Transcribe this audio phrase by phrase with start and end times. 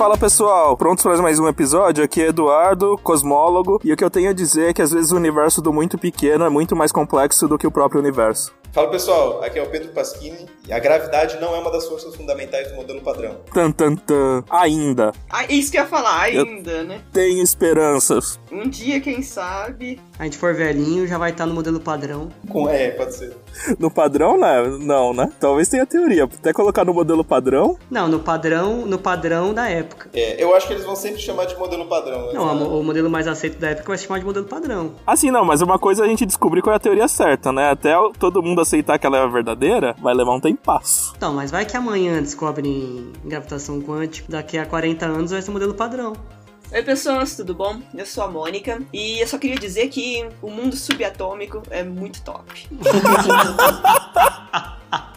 [0.00, 2.02] Fala pessoal, prontos para mais um episódio?
[2.02, 5.12] Aqui é Eduardo, cosmólogo, e o que eu tenho a dizer é que às vezes
[5.12, 8.50] o universo do muito pequeno é muito mais complexo do que o próprio universo.
[8.72, 12.16] Fala pessoal, aqui é o Pedro Pasquini e a gravidade não é uma das forças
[12.16, 13.42] fundamentais do modelo padrão.
[13.52, 14.42] Tan, tan, tan.
[14.48, 15.12] Ainda.
[15.28, 17.02] Ah, isso que eu ia falar, ainda, né?
[17.12, 18.40] Tenho esperanças.
[18.50, 20.00] Um dia, quem sabe.
[20.20, 22.28] A gente for velhinho, já vai estar no modelo padrão.
[22.46, 23.34] Com é, pode ser.
[23.78, 24.76] No padrão, né?
[24.78, 25.32] Não, né?
[25.40, 26.24] Talvez tenha teoria.
[26.24, 27.78] Até colocar no modelo padrão.
[27.90, 30.10] Não, no padrão, no padrão da época.
[30.12, 32.26] É, eu acho que eles vão sempre chamar de modelo padrão.
[32.26, 32.34] Né?
[32.34, 34.92] Não, o modelo mais aceito da época vai se chamar de modelo padrão.
[35.06, 37.70] Assim, não, mas uma coisa a gente descobrir qual é a teoria certa, né?
[37.70, 41.14] Até todo mundo aceitar que ela é a verdadeira, vai levar um tempasso.
[41.16, 45.54] Então, mas vai que amanhã descobrem gravitação quântica, daqui a 40 anos vai ser o
[45.54, 46.12] modelo padrão.
[46.72, 47.82] Oi pessoas, tudo bom?
[47.92, 52.22] Eu sou a Mônica e eu só queria dizer que o mundo subatômico é muito
[52.22, 52.68] top.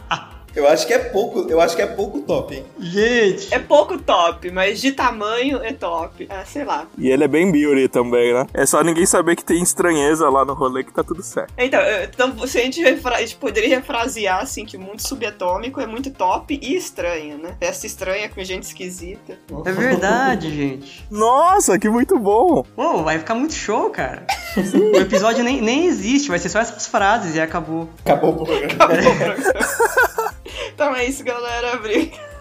[0.56, 2.64] Eu acho que é pouco, eu acho que é pouco top, hein?
[2.78, 3.52] Gente!
[3.52, 6.26] É pouco top, mas de tamanho é top.
[6.30, 6.86] Ah, sei lá.
[6.96, 8.46] E ele é bem beauty também, né?
[8.54, 11.52] É só ninguém saber que tem estranheza lá no rolê que tá tudo certo.
[11.58, 13.16] Então, então se a gente, refra...
[13.16, 17.56] a gente poderia refrasear assim que o mundo subatômico é muito top e estranho, né?
[17.58, 19.38] Festa estranha com gente esquisita.
[19.64, 21.04] É verdade, gente.
[21.10, 22.64] Nossa, que muito bom!
[22.76, 24.24] Pô, vai ficar muito show, cara.
[24.56, 27.88] o episódio nem, nem existe, vai ser só essas frases e acabou.
[28.04, 28.72] Acabou o programa.
[28.72, 30.34] Acabou o programa.
[30.74, 31.76] Então é isso, galera.
[31.76, 32.34] Obrigado.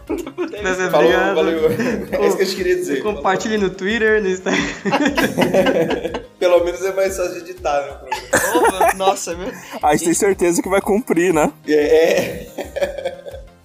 [0.61, 1.35] Mas Falou, obrigado.
[1.35, 1.71] valeu.
[2.11, 3.01] É isso que eu queria dizer.
[3.01, 4.61] Compartilhe no Twitter, no Instagram.
[6.37, 8.93] Pelo menos é mais fácil de editar, né?
[8.97, 9.49] Nossa, meu.
[9.81, 11.51] A gente tem certeza que vai cumprir, né?
[11.67, 12.47] É.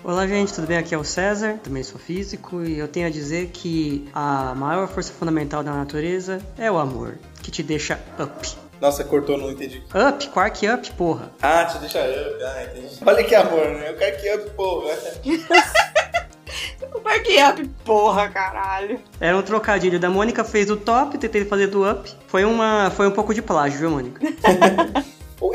[0.05, 0.79] Olá, gente, tudo bem?
[0.79, 4.87] Aqui é o César, também sou físico, e eu tenho a dizer que a maior
[4.89, 8.68] força fundamental da natureza é o amor, que te deixa up.
[8.81, 9.83] Nossa, cortou, não entendi.
[9.95, 11.33] Up, Quark Up, porra.
[11.43, 12.99] Ah, te deixa up, ah, entendi.
[13.05, 13.91] Olha que amor, né?
[13.91, 14.95] O Quark Up, porra.
[16.95, 19.01] o Quark Up, porra, caralho.
[19.21, 22.11] Era um trocadilho da Mônica, fez o top, tentei fazer do up.
[22.29, 24.21] Foi, uma, foi um pouco de plágio, viu, Mônica?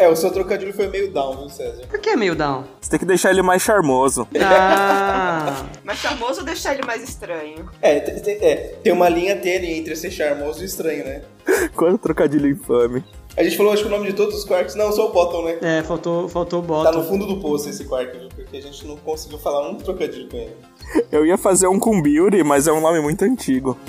[0.03, 1.87] É, o seu trocadilho foi meio down, viu, César?
[1.87, 2.65] Por que meio down?
[2.81, 4.27] Você tem que deixar ele mais charmoso.
[4.37, 5.65] Ah!
[5.81, 7.69] mais charmoso ou deixar ele mais estranho?
[7.81, 11.21] É, tem, é, tem uma linha tênue entre ser charmoso e estranho, né?
[11.73, 13.01] Quanto trocadilho infame.
[13.37, 14.75] A gente falou, acho que o nome de todos os quarks.
[14.75, 15.57] Não, só o Bottom, né?
[15.61, 16.91] É, faltou, faltou o Bottom.
[16.91, 18.27] Tá no fundo do poço esse quark, viu?
[18.27, 20.57] Porque a gente não conseguiu falar um trocadilho com ele.
[21.09, 23.79] Eu ia fazer um com Beauty, mas é um nome muito antigo.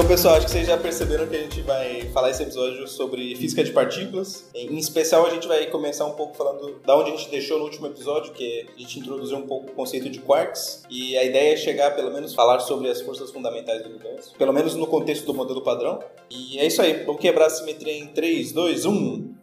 [0.00, 3.36] Então, pessoal, acho que vocês já perceberam que a gente vai falar esse episódio sobre
[3.36, 4.48] física de partículas.
[4.54, 7.64] Em especial, a gente vai começar um pouco falando da onde a gente deixou no
[7.64, 10.84] último episódio, que a gente introduziu um pouco o conceito de quarks.
[10.88, 14.54] E a ideia é chegar, pelo menos, falar sobre as forças fundamentais do universo, pelo
[14.54, 15.98] menos no contexto do modelo padrão.
[16.30, 19.39] E é isso aí, vamos quebrar a simetria em 3, 2, 1.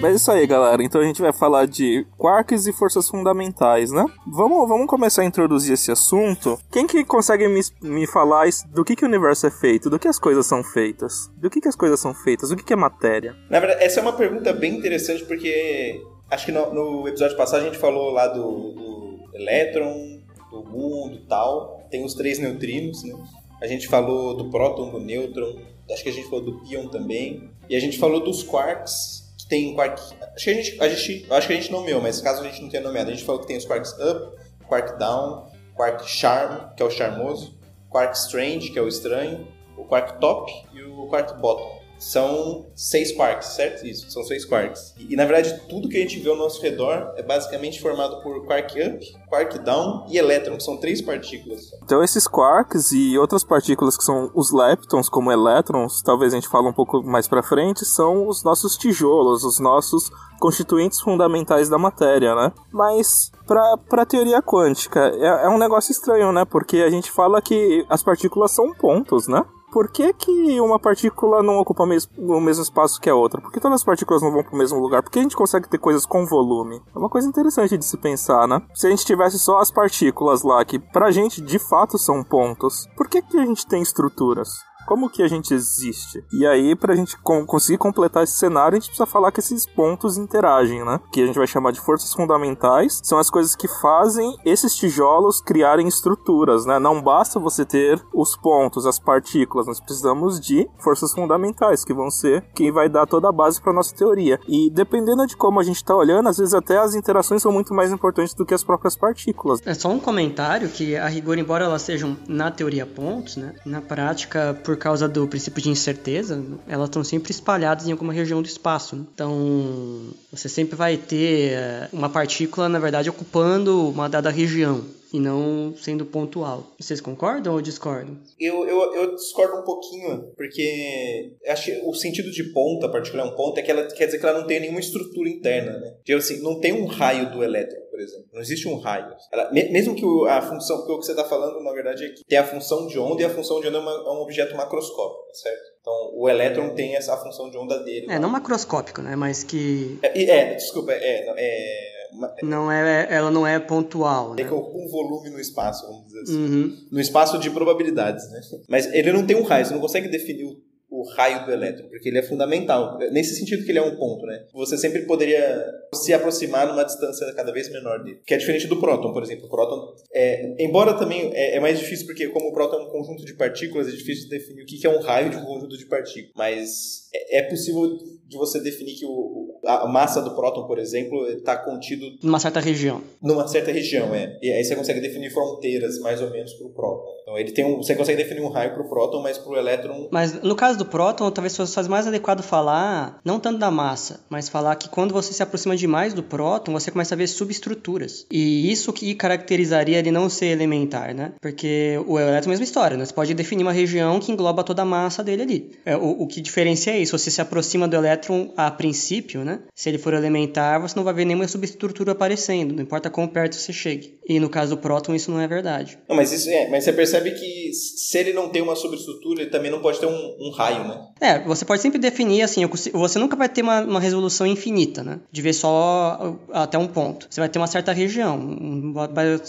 [0.00, 0.82] Mas é isso aí, galera.
[0.82, 4.02] Então a gente vai falar de quarks e forças fundamentais, né?
[4.26, 6.58] Vamos, vamos começar a introduzir esse assunto.
[6.72, 9.90] Quem que consegue me, me falar do que, que o universo é feito?
[9.90, 11.30] Do que as coisas são feitas?
[11.36, 12.48] Do que, que as coisas são feitas?
[12.48, 13.36] Do que, que é matéria?
[13.50, 17.60] Na verdade, essa é uma pergunta bem interessante porque acho que no, no episódio passado
[17.60, 20.18] a gente falou lá do, do elétron,
[20.50, 21.86] do mundo e tal.
[21.90, 23.14] Tem os três neutrinos, né?
[23.60, 25.58] A gente falou do próton, do nêutron,
[25.92, 27.50] acho que a gente falou do pion também.
[27.68, 29.19] E a gente falou dos quarks,
[29.50, 30.00] tem quark.
[30.34, 32.62] Acho que a gente, a gente, acho que a gente nomeou, mas caso a gente
[32.62, 36.72] não tenha nomeado, a gente falou que tem os quarks up, quark down, quark charm,
[36.74, 37.58] que é o charmoso,
[37.90, 39.46] quark strange, que é o estranho,
[39.76, 41.69] o quark top e o quark bottom.
[42.00, 43.86] São seis quarks, certo?
[43.86, 44.94] Isso, são seis quarks.
[44.98, 48.22] E, e, na verdade, tudo que a gente vê ao nosso redor é basicamente formado
[48.22, 51.70] por quark up, quark down e elétron, que são três partículas.
[51.84, 56.48] Então, esses quarks e outras partículas que são os leptons, como elétrons, talvez a gente
[56.48, 60.10] fale um pouco mais pra frente, são os nossos tijolos, os nossos
[60.40, 62.50] constituintes fundamentais da matéria, né?
[62.72, 66.44] Mas para a teoria quântica é, é um negócio estranho, né?
[66.44, 69.44] Porque a gente fala que as partículas são pontos, né?
[69.72, 73.40] Por que, que uma partícula não ocupa o mesmo espaço que a outra?
[73.40, 75.02] Por que todas as partículas não vão para o mesmo lugar?
[75.02, 76.82] Por que a gente consegue ter coisas com volume?
[76.94, 78.60] É uma coisa interessante de se pensar, né?
[78.74, 82.86] Se a gente tivesse só as partículas lá, que pra gente de fato são pontos,
[82.96, 84.69] por que, que a gente tem estruturas?
[84.90, 86.24] Como que a gente existe.
[86.32, 90.18] E aí, pra gente conseguir completar esse cenário, a gente precisa falar que esses pontos
[90.18, 90.98] interagem, né?
[91.12, 95.40] Que a gente vai chamar de forças fundamentais, são as coisas que fazem esses tijolos
[95.40, 96.80] criarem estruturas, né?
[96.80, 102.10] Não basta você ter os pontos, as partículas, nós precisamos de forças fundamentais, que vão
[102.10, 104.40] ser quem vai dar toda a base para nossa teoria.
[104.48, 107.72] E dependendo de como a gente está olhando, às vezes até as interações são muito
[107.72, 109.60] mais importantes do que as próprias partículas.
[109.64, 113.54] É só um comentário que, a rigor, embora elas sejam na teoria pontos, né?
[113.64, 118.42] Na prática, por causa do princípio de incerteza, elas estão sempre espalhadas em alguma região
[118.42, 118.96] do espaço.
[119.14, 125.18] Então, você sempre vai ter eh, uma partícula, na verdade, ocupando uma dada região e
[125.18, 126.66] não sendo pontual.
[126.78, 128.18] Vocês concordam ou discordam?
[128.38, 133.34] Eu, eu, eu discordo um pouquinho, porque acho que o sentido de ponta, particular um
[133.34, 135.96] ponto, é que ela quer dizer que ela não tem nenhuma estrutura interna, né?
[136.04, 138.26] Tipo assim, não tem um raio do elétron, por exemplo.
[138.32, 139.14] Não existe um raio.
[139.32, 142.24] Ela, mesmo que a função, porque o que você está falando, na verdade, é que
[142.24, 144.56] tem a função de onda e a função de onda é, uma, é um objeto
[144.56, 145.70] macroscópico, certo?
[145.80, 148.06] Então, o elétron tem essa função de onda dele.
[148.10, 149.16] É, não macroscópico, né?
[149.16, 149.98] Mas que.
[150.02, 151.99] É, é desculpa, é, é
[152.42, 154.34] não é, ela não é pontual.
[154.34, 154.42] Né?
[154.42, 156.36] É que ocupa um volume no espaço, vamos dizer assim.
[156.36, 156.76] Uhum.
[156.90, 158.40] No espaço de probabilidades, né?
[158.68, 160.56] Mas ele não tem um raio, você não consegue definir o,
[160.90, 162.98] o raio do elétron, porque ele é fundamental.
[163.12, 164.44] Nesse sentido que ele é um ponto, né?
[164.52, 165.64] Você sempre poderia
[165.94, 168.20] se aproximar numa distância cada vez menor dele.
[168.26, 169.46] Que é diferente do próton, por exemplo.
[169.46, 172.90] O próton, é, embora também é, é, mais difícil, porque como o próton é um
[172.90, 175.86] conjunto de partículas, é difícil definir o que é um raio de um conjunto de
[175.86, 176.32] partículas.
[176.36, 181.26] Mas é, é possível de você definir que o, a massa do próton, por exemplo,
[181.28, 183.02] está contido numa certa região.
[183.20, 184.38] Numa certa região, é.
[184.40, 187.10] E aí você consegue definir fronteiras mais ou menos para o próton.
[187.22, 189.56] Então ele tem um, você consegue definir um raio para o próton, mas para o
[189.56, 190.08] elétron.
[190.10, 194.48] Mas no caso do próton, talvez fosse mais adequado falar não tanto da massa, mas
[194.48, 198.26] falar que quando você se aproxima demais do próton, você começa a ver subestruturas.
[198.30, 201.32] E isso que caracterizaria ele não ser elementar, né?
[201.40, 203.04] Porque o elétron é a mesma história, né?
[203.04, 205.70] Você pode definir uma região que engloba toda a massa dele ali.
[205.84, 207.16] É, o, o que diferencia é isso.
[207.18, 209.60] Você se aproxima do elétron a princípio, né?
[209.74, 213.56] Se ele for elementar, você não vai ver nenhuma subestrutura aparecendo, não importa quão perto
[213.56, 214.18] você chegue.
[214.26, 215.98] E no caso do próton, isso não é verdade.
[216.08, 219.50] Não, mas isso é, mas você percebe que se ele não tem uma subestrutura, ele
[219.50, 221.00] também não pode ter um, um raio, né?
[221.20, 225.18] É, você pode sempre definir assim, você nunca vai ter uma, uma, resolução infinita, né?
[225.30, 227.26] De ver só até um ponto.
[227.28, 228.94] Você vai ter uma certa região, um,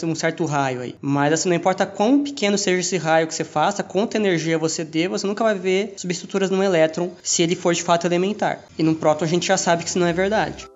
[0.03, 0.95] um certo raio aí.
[0.99, 4.83] Mas assim, não importa quão pequeno seja esse raio que você faça, quanta energia você
[4.83, 8.59] dê, você nunca vai ver subestruturas num elétron se ele for de fato elementar.
[8.77, 10.67] E num próton a gente já sabe que isso não é verdade.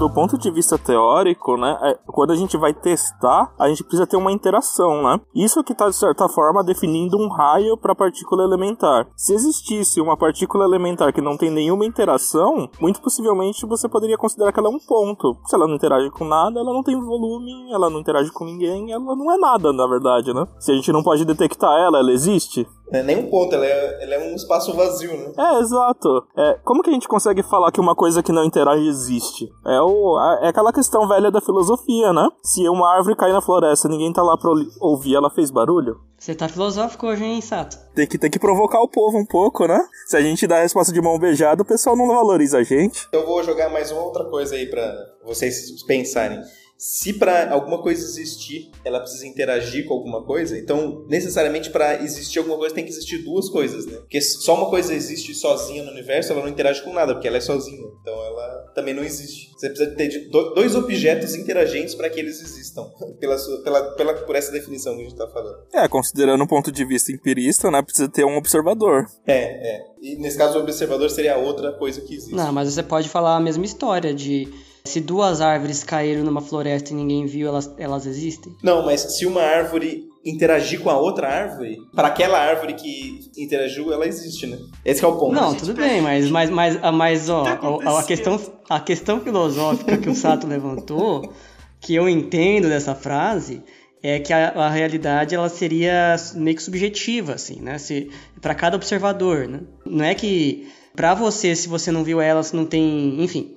[0.00, 4.06] Do ponto de vista teórico, né, é, quando a gente vai testar, a gente precisa
[4.06, 5.20] ter uma interação, né?
[5.34, 9.06] Isso que está de certa forma definindo um raio para a partícula elementar.
[9.14, 14.52] Se existisse uma partícula elementar que não tem nenhuma interação, muito possivelmente você poderia considerar
[14.52, 15.36] que ela é um ponto.
[15.44, 18.90] Se ela não interage com nada, ela não tem volume, ela não interage com ninguém,
[18.90, 20.46] ela não é nada, na verdade, né?
[20.58, 22.66] Se a gente não pode detectar ela, ela existe?
[22.92, 25.32] É nem um ponto, ela é, ela é um espaço vazio, né?
[25.38, 26.26] É, exato.
[26.36, 29.48] É, como que a gente consegue falar que uma coisa que não interage existe?
[29.66, 32.28] É, o, é aquela questão velha da filosofia, né?
[32.42, 34.50] Se uma árvore cai na floresta e ninguém tá lá pra
[34.80, 35.98] ouvir, ela fez barulho?
[36.18, 37.78] Você tá filosófico hoje, hein, Sato?
[37.94, 39.78] Tem que, tem que provocar o povo um pouco, né?
[40.06, 43.08] Se a gente dá a resposta de mão beijada, o pessoal não valoriza a gente.
[43.12, 44.92] Eu vou jogar mais uma outra coisa aí pra
[45.24, 46.42] vocês pensarem
[46.80, 52.38] se para alguma coisa existir, ela precisa interagir com alguma coisa, então necessariamente para existir
[52.38, 53.98] alguma coisa tem que existir duas coisas, né?
[53.98, 57.36] Porque só uma coisa existe sozinha no universo, ela não interage com nada, porque ela
[57.36, 57.86] é sozinha.
[58.00, 59.52] Então ela também não existe.
[59.52, 62.90] Você precisa ter dois objetos interagentes para que eles existam,
[63.20, 65.58] pela, sua, pela, pela, por essa definição que a gente está falando.
[65.74, 69.06] É, considerando um ponto de vista empirista, né, precisa ter um observador.
[69.26, 69.82] É, é.
[70.00, 72.34] E nesse caso o observador seria a outra coisa que existe.
[72.34, 74.48] Não, mas você pode falar a mesma história de
[74.84, 78.54] se duas árvores caíram numa floresta e ninguém viu, elas, elas existem?
[78.62, 83.92] Não, mas se uma árvore interagir com a outra árvore, para aquela árvore que interagiu,
[83.92, 84.58] ela existe, né?
[84.84, 85.34] Esse é o ponto.
[85.34, 89.96] Não, tudo bem, mas, mas, mas, mas ó, tá a, a, questão, a questão filosófica
[89.96, 91.32] que o Sato levantou,
[91.80, 93.62] que eu entendo dessa frase,
[94.02, 97.78] é que a, a, realidade ela seria meio que subjetiva, assim, né?
[97.78, 98.10] Se
[98.40, 99.60] para cada observador, né?
[99.86, 103.54] Não é que para você, se você não viu ela, não tem, enfim,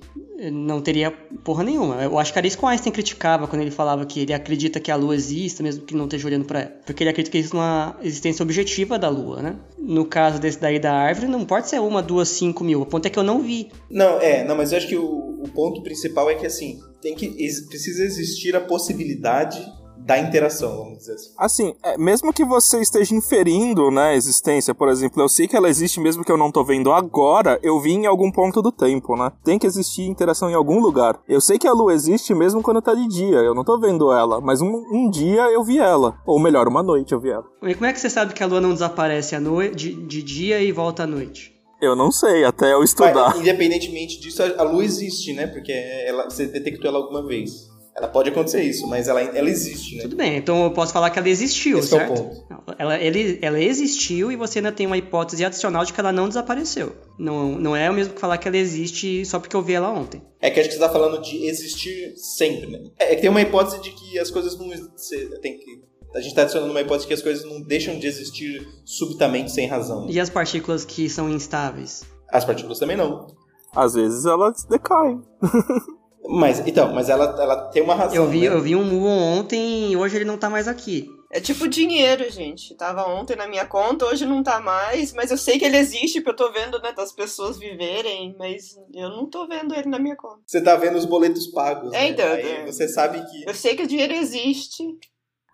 [0.51, 1.11] não teria
[1.43, 2.03] porra nenhuma.
[2.03, 4.79] Eu acho que era isso que o Einstein criticava quando ele falava que ele acredita
[4.79, 6.71] que a Lua exista, mesmo que não esteja olhando para ela.
[6.85, 9.55] Porque ele acredita que existe uma existência objetiva da Lua, né?
[9.77, 12.81] No caso desse daí da árvore, não pode ser uma, duas, cinco mil.
[12.81, 13.71] O ponto é que eu não vi.
[13.89, 17.15] Não, é, não, mas eu acho que o, o ponto principal é que assim, tem
[17.15, 17.27] que
[17.67, 19.65] precisa existir a possibilidade
[20.05, 21.29] da interação, vamos dizer assim.
[21.37, 25.55] Assim, é, mesmo que você esteja inferindo né, a existência, por exemplo, eu sei que
[25.55, 28.71] ela existe mesmo que eu não tô vendo agora, eu vi em algum ponto do
[28.71, 29.31] tempo, né?
[29.43, 31.19] Tem que existir interação em algum lugar.
[31.27, 34.11] Eu sei que a lua existe mesmo quando tá de dia, eu não tô vendo
[34.11, 36.15] ela, mas um, um dia eu vi ela.
[36.25, 37.45] Ou melhor, uma noite eu vi ela.
[37.63, 40.21] E como é que você sabe que a lua não desaparece à noite, de, de
[40.21, 41.53] dia e volta à noite?
[41.81, 43.31] Eu não sei, até eu estudar.
[43.31, 45.47] Mas, independentemente disso, a lua existe, né?
[45.47, 47.72] Porque ela, você detectou ela alguma vez.
[47.95, 50.01] Ela pode acontecer isso, mas ela, ela existe, né?
[50.03, 52.11] Tudo bem, então eu posso falar que ela existiu, Esse certo?
[52.11, 52.75] É o ponto.
[52.79, 56.27] Ela, ele, ela existiu e você ainda tem uma hipótese adicional de que ela não
[56.27, 56.95] desapareceu.
[57.19, 59.91] Não, não é o mesmo que falar que ela existe só porque eu vi ela
[59.91, 60.23] ontem.
[60.41, 62.79] É que acho que você tá falando de existir sempre, né?
[62.97, 64.69] É, é que tem uma hipótese de que as coisas não.
[64.95, 65.83] Você tem que.
[66.15, 69.67] A gente tá adicionando uma hipótese que as coisas não deixam de existir subitamente sem
[69.67, 70.07] razão.
[70.09, 72.03] E as partículas que são instáveis?
[72.29, 73.27] As partículas também não.
[73.75, 75.21] Às vezes elas decaem.
[76.25, 78.15] Mas, então, mas ela, ela tem uma razão.
[78.15, 78.55] Eu vi, né?
[78.55, 81.09] eu vi um muon ontem e hoje ele não tá mais aqui.
[81.29, 82.75] É tipo dinheiro, gente.
[82.75, 86.21] Tava ontem na minha conta, hoje não tá mais, mas eu sei que ele existe,
[86.21, 89.97] porque eu tô vendo, né, das pessoas viverem, mas eu não tô vendo ele na
[89.97, 90.41] minha conta.
[90.45, 91.91] Você tá vendo os boletos pagos.
[91.91, 92.07] É, né?
[92.09, 92.65] então, Aí é.
[92.65, 93.49] você sabe que.
[93.49, 94.83] Eu sei que o dinheiro existe.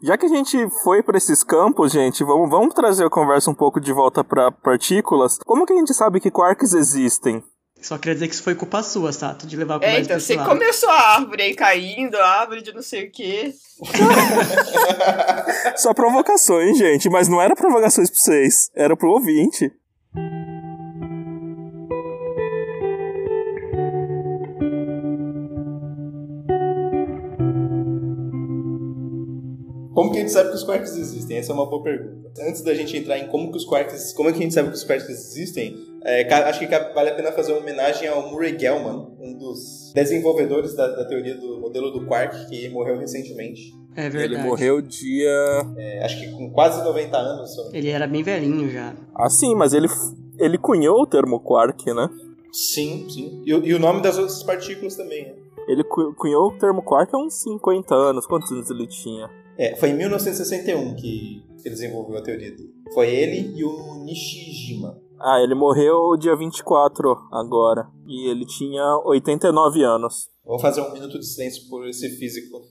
[0.01, 3.55] Já que a gente foi para esses campos, gente, vamos, vamos trazer a conversa um
[3.55, 5.37] pouco de volta para partículas.
[5.39, 7.43] Como que a gente sabe que quarks existem?
[7.81, 10.07] Só queria dizer que isso foi culpa sua, Sato, de levar a É, conversa então,
[10.09, 10.49] pra você esse lado.
[10.49, 13.53] começou a árvore aí caindo, a árvore de não sei o quê.
[15.77, 19.71] Só provocações, gente, mas não era provocações pra vocês, era pro ouvinte.
[29.93, 31.37] Como que a gente sabe que os quarks existem?
[31.37, 32.31] Essa é uma boa pergunta.
[32.47, 34.69] Antes da gente entrar em como que os quarks, como é que a gente sabe
[34.69, 38.57] que os quarks existem, é, acho que vale a pena fazer uma homenagem ao Murray
[38.59, 43.73] Gell-Mann, um dos desenvolvedores da, da teoria do modelo do quark, que morreu recentemente.
[43.95, 44.33] É verdade.
[44.35, 45.29] Ele morreu dia.
[45.77, 47.53] É, acho que com quase 90 anos.
[47.55, 47.69] só.
[47.73, 48.93] Ele era bem velhinho já.
[49.15, 49.87] Ah, sim, mas ele,
[50.37, 52.07] ele cunhou o termo quark, né?
[52.53, 53.41] Sim, sim.
[53.45, 55.25] E, o- e o nome das outras partículas também.
[55.25, 55.33] né?
[55.67, 58.25] Ele cu- cunhou o termo quark há uns 50 anos.
[58.25, 59.29] Quantos anos ele tinha?
[59.57, 62.73] É, foi em 1961 que ele desenvolveu a teoria dele.
[62.93, 64.97] Foi ele e o Nishijima.
[65.21, 67.89] Ah, ele morreu dia 24 agora.
[68.07, 70.29] E ele tinha 89 anos.
[70.45, 72.61] Vamos fazer um minuto de silêncio por esse físico.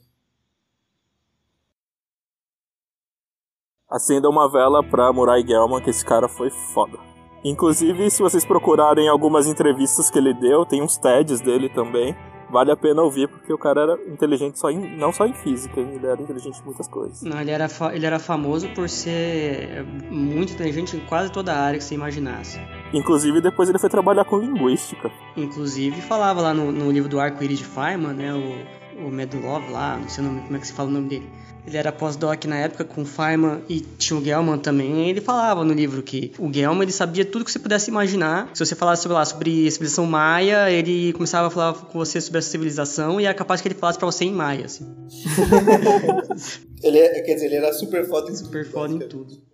[3.88, 6.98] Acenda uma vela pra Murai Gelman, que esse cara foi foda.
[7.44, 12.14] Inclusive, se vocês procurarem algumas entrevistas que ele deu, tem uns TEDs dele também.
[12.50, 15.80] Vale a pena ouvir, porque o cara era inteligente só em, não só em física,
[15.80, 17.22] ele era inteligente em muitas coisas.
[17.22, 21.78] Não, ele era, ele era famoso por ser muito inteligente em quase toda a área
[21.78, 22.58] que você imaginasse.
[22.92, 25.10] Inclusive, depois ele foi trabalhar com linguística.
[25.36, 28.32] Inclusive, falava lá no, no livro do Arco-Íris de Feynman, né?
[28.32, 31.08] O, o Medlov lá, não sei o nome, como é que se fala o nome
[31.08, 31.30] dele.
[31.68, 35.06] Ele era pós-doc na época com Feynman e tinha o Gell-Mann também.
[35.06, 38.50] E ele falava no livro que o Gell-Mann ele sabia tudo que você pudesse imaginar.
[38.54, 42.20] Se você falasse sobre, lá, sobre a civilização maia, ele começava a falar com você
[42.22, 44.86] sobre essa civilização e era capaz que ele falasse pra você em maia, assim.
[46.82, 49.47] Ele é, quer dizer, ele era super foda em tudo, Super foda em tudo.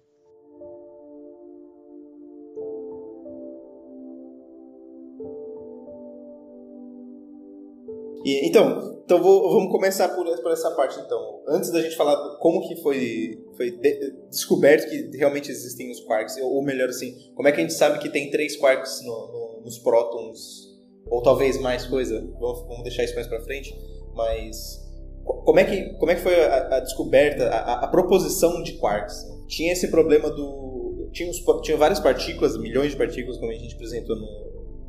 [8.25, 11.43] E, então, então vou- vamos começar por, por essa parte então.
[11.47, 16.37] Antes da gente falar como que foi, foi de- descoberto que realmente existem os quarks,
[16.39, 19.61] ou melhor assim, como é que a gente sabe que tem três quarks no- no-
[19.65, 20.73] nos prótons,
[21.07, 23.75] ou talvez mais coisa, vamos, vamos deixar isso mais pra frente,
[24.15, 24.81] mas
[25.23, 28.73] co- como é que, como é que foi a, a descoberta, a- a proposição de
[28.79, 29.23] quarks?
[29.49, 31.11] Tinha esse problema do...
[31.13, 34.44] Tinha, os, tinha várias partículas, milhões de partículas, como a gente apresentou no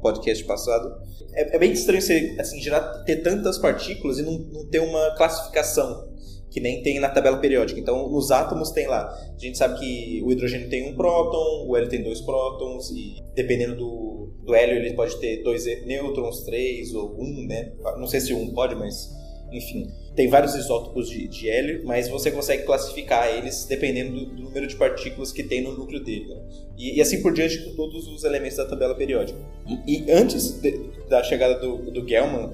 [0.05, 1.01] podcast passado,
[1.33, 5.15] é, é bem estranho você assim, gerar, ter tantas partículas e não, não ter uma
[5.15, 6.13] classificação,
[6.51, 7.79] que nem tem na tabela periódica.
[7.79, 9.07] Então, nos átomos tem lá.
[9.07, 13.15] A gente sabe que o hidrogênio tem um próton, o hélio tem dois prótons, e
[13.33, 17.73] dependendo do, do hélio, ele pode ter dois nêutrons, três ou um, né?
[17.97, 19.09] Não sei se um pode, mas
[19.51, 19.87] enfim.
[20.15, 24.65] Tem vários isótopos de, de hélio, mas você consegue classificar eles dependendo do, do número
[24.65, 26.25] de partículas que tem no núcleo dele.
[26.29, 26.41] né?
[26.77, 29.37] E, e assim por diante com todos os elementos da tabela periódica.
[29.85, 32.53] E, e antes de- da chegada do, do Gell-Mann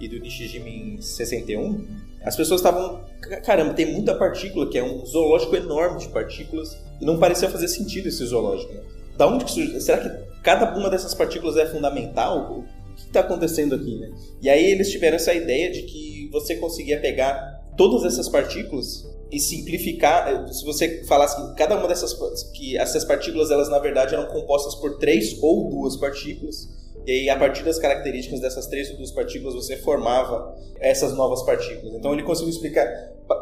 [0.00, 1.86] e do Nishijima em 61,
[2.24, 3.04] as pessoas estavam.
[3.20, 7.48] "Ca- Caramba, tem muita partícula, que é um zoológico enorme de partículas, e não parecia
[7.50, 8.72] fazer sentido esse zoológico.
[8.72, 8.80] Né?
[9.18, 9.78] Da onde que surgiu?
[9.80, 12.58] Será que cada uma dessas partículas é fundamental?
[12.60, 13.96] O que está acontecendo aqui?
[13.98, 14.10] Né?
[14.40, 19.38] E aí eles tiveram essa ideia de que você conseguia pegar todas essas partículas e
[19.38, 22.12] simplificar, eh, se você falasse que cada uma dessas
[22.52, 26.68] que essas partículas elas na verdade eram compostas por três ou duas partículas,
[27.06, 31.42] e aí a partir das características dessas três ou duas partículas você formava essas novas
[31.42, 31.94] partículas.
[31.94, 32.86] Então ele conseguiu explicar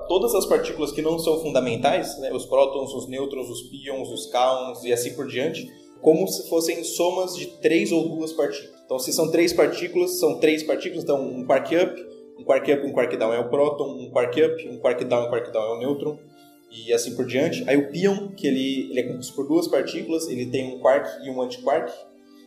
[0.08, 4.26] todas as partículas que não são fundamentais, né, os prótons, os nêutrons, os pions, os
[4.26, 5.68] cáons e assim por diante,
[6.00, 8.80] como se fossem somas de três ou duas partículas.
[8.84, 12.86] Então se são três partículas, são três partículas, então um quark up, um quark up,
[12.86, 15.62] um quark down é o próton, um quark up, um quark down, um quark down
[15.62, 16.18] é o nêutron,
[16.70, 17.62] e assim por diante.
[17.68, 21.24] Aí o pion, que ele, ele é composto por duas partículas, ele tem um quark
[21.24, 21.92] e um antiquark.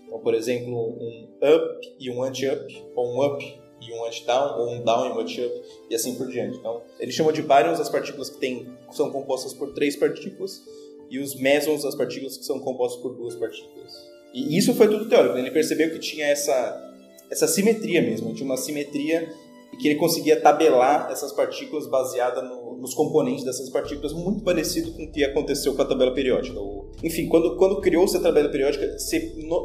[0.05, 4.71] Então, por exemplo, um up e um anti-up, ou um up e um anti-down, ou
[4.71, 5.53] um down e um anti-up,
[5.89, 6.57] e assim por diante.
[6.57, 10.63] Então, ele chamou de baryons as partículas que tem, são compostas por três partículas,
[11.09, 13.93] e os mesons as partículas que são compostas por duas partículas.
[14.33, 15.41] E isso foi tudo teórico, né?
[15.41, 16.95] ele percebeu que tinha essa,
[17.29, 19.31] essa simetria mesmo, tinha uma simetria
[19.73, 24.91] e que ele conseguia tabelar essas partículas baseada no, nos componentes dessas partículas, muito parecido
[24.93, 26.59] com o que aconteceu com a tabela periódica.
[27.03, 28.95] Enfim, quando, quando criou-se a tabela periódica,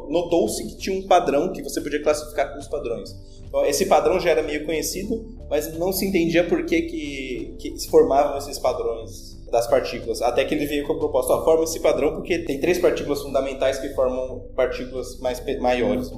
[0.09, 3.15] notou-se que tinha um padrão que você podia classificar com os padrões.
[3.47, 7.79] Então, esse padrão já era meio conhecido, mas não se entendia por que, que, que
[7.79, 10.23] se formavam esses padrões das partículas.
[10.23, 13.23] Até que ele veio com a proposta, ó, forma esse padrão porque tem três partículas
[13.23, 16.11] fundamentais que formam partículas mais maiores.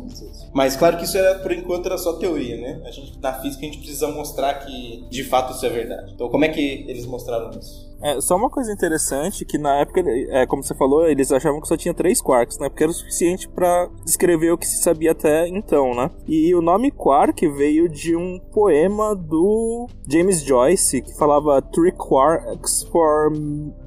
[0.52, 2.82] Mas claro que isso era, por enquanto, era só teoria, né?
[2.84, 6.12] A gente, na física a gente precisa mostrar que de fato isso é verdade.
[6.14, 7.89] Então como é que eles mostraram isso?
[8.02, 11.68] É, só uma coisa interessante, que na época, é, como você falou, eles achavam que
[11.68, 12.68] só tinha três quarks, né?
[12.68, 16.10] Porque era o suficiente para descrever o que se sabia até então, né?
[16.26, 22.84] E o nome quark veio de um poema do James Joyce, que falava Three Quarks
[22.84, 23.32] for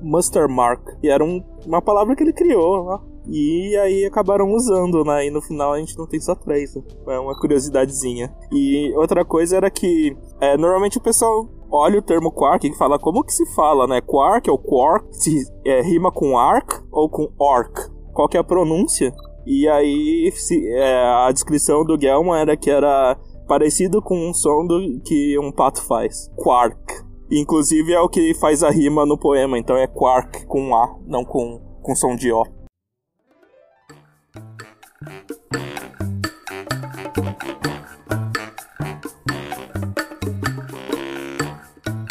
[0.01, 0.89] Muster Mark.
[1.01, 3.13] E era um, uma palavra que ele criou, né?
[3.27, 5.27] E aí acabaram usando, né?
[5.27, 6.75] E no final a gente não tem só três.
[6.75, 6.83] Né?
[7.07, 8.33] É uma curiosidadezinha.
[8.51, 12.99] E outra coisa era que é, normalmente o pessoal olha o termo quark e fala
[12.99, 13.99] como que se fala, né?
[13.99, 17.91] Quark ou quark, se é, rima com arc ou com orc.
[18.13, 19.11] Qual que é a pronúncia?
[19.45, 24.65] E aí se, é, a descrição do Gelman era que era parecido com um som
[24.67, 26.29] do, que um pato faz.
[26.35, 26.77] Quark.
[27.31, 31.25] Inclusive é o que faz a rima no poema, então é quark com A, não
[31.25, 32.45] com, com som de O.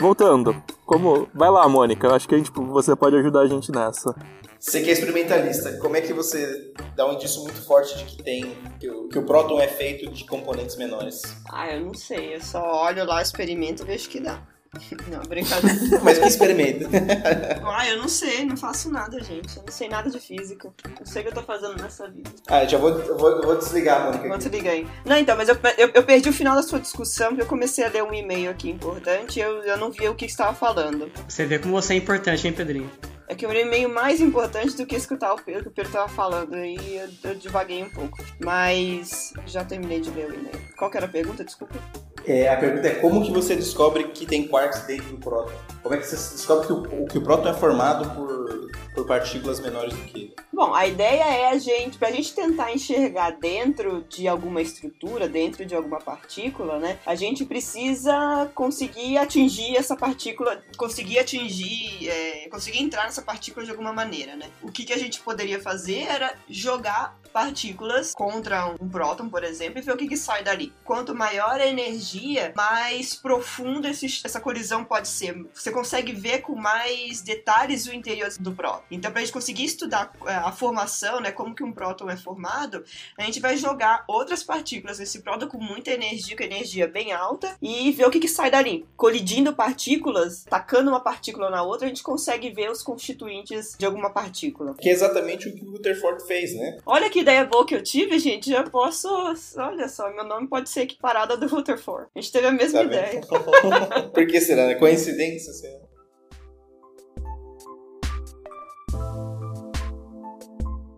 [0.02, 1.28] Voltando, como.
[1.32, 2.12] Vai lá, Mônica.
[2.12, 4.12] Acho que a gente, você pode ajudar a gente nessa.
[4.58, 8.20] Você que é experimentalista, como é que você dá um indício muito forte de que
[8.20, 11.22] tem que o, que o próton é feito de componentes menores?
[11.48, 12.34] Ah, eu não sei.
[12.34, 14.42] Eu só olho lá, experimento e vejo que dá.
[15.08, 16.00] Não, brincadeira.
[16.02, 16.88] Mas que experimenta?
[17.66, 19.56] ah, eu não sei, não faço nada, gente.
[19.56, 20.72] Eu não sei nada de física.
[20.98, 22.30] Não sei o que eu tô fazendo nessa vida.
[22.48, 24.26] Ah, já vou, eu vou, eu vou desligar, Mônica.
[24.26, 24.86] Vou desligar aí.
[25.04, 27.84] Não, então, mas eu, eu, eu, perdi o final da sua discussão, porque eu comecei
[27.84, 31.10] a ler um e-mail aqui importante e eu, eu não vi o que estava falando.
[31.28, 32.90] Você vê como você é importante, hein, Pedrinho?
[33.28, 35.92] É que eu li meio mais importante do que escutar o Pedro, que o Pedro
[35.92, 38.18] tava falando, e eu, eu devaguei um pouco.
[38.42, 40.60] Mas já terminei de ler o e-mail.
[40.76, 41.44] Qual que era a pergunta?
[41.44, 41.78] Desculpa.
[42.26, 45.52] É, a pergunta é como que você descobre que tem quarks dentro do próton?
[45.82, 49.60] Como é que você descobre que o, que o próton é formado por, por partículas
[49.60, 50.36] menores do que ele?
[50.52, 55.64] Bom, a ideia é a gente, pra gente tentar enxergar dentro de alguma estrutura, dentro
[55.64, 56.98] de alguma partícula, né?
[57.04, 63.72] A gente precisa conseguir atingir essa partícula, conseguir atingir, é, conseguir entrar nessa partícula de
[63.72, 64.50] alguma maneira, né?
[64.62, 69.78] O que, que a gente poderia fazer era jogar partículas contra um próton, por exemplo,
[69.78, 70.72] e ver o que, que sai dali.
[70.84, 75.46] Quanto maior a energia, mais profunda essa colisão pode ser.
[75.52, 78.84] Você consegue ver com mais detalhes o interior do próton.
[78.90, 82.16] Então, para a gente conseguir estudar é, a formação, né, como que um próton é
[82.16, 82.84] formado,
[83.18, 87.56] a gente vai jogar outras partículas nesse próton com muita energia, com energia bem alta,
[87.60, 88.86] e ver o que, que sai dali.
[88.96, 94.10] Colidindo partículas, tacando uma partícula na outra, a gente consegue ver os constituintes de alguma
[94.10, 94.74] partícula.
[94.74, 96.78] Que é exatamente o que o Rutherford fez, né?
[96.84, 98.50] Olha que ideia boa que eu tive, gente.
[98.50, 99.08] Já posso.
[99.56, 102.08] Olha só, meu nome pode ser equiparado do Rutherford.
[102.14, 103.20] A gente teve a mesma tá ideia.
[104.12, 104.74] Por que será?
[104.74, 105.81] Coincidência, será?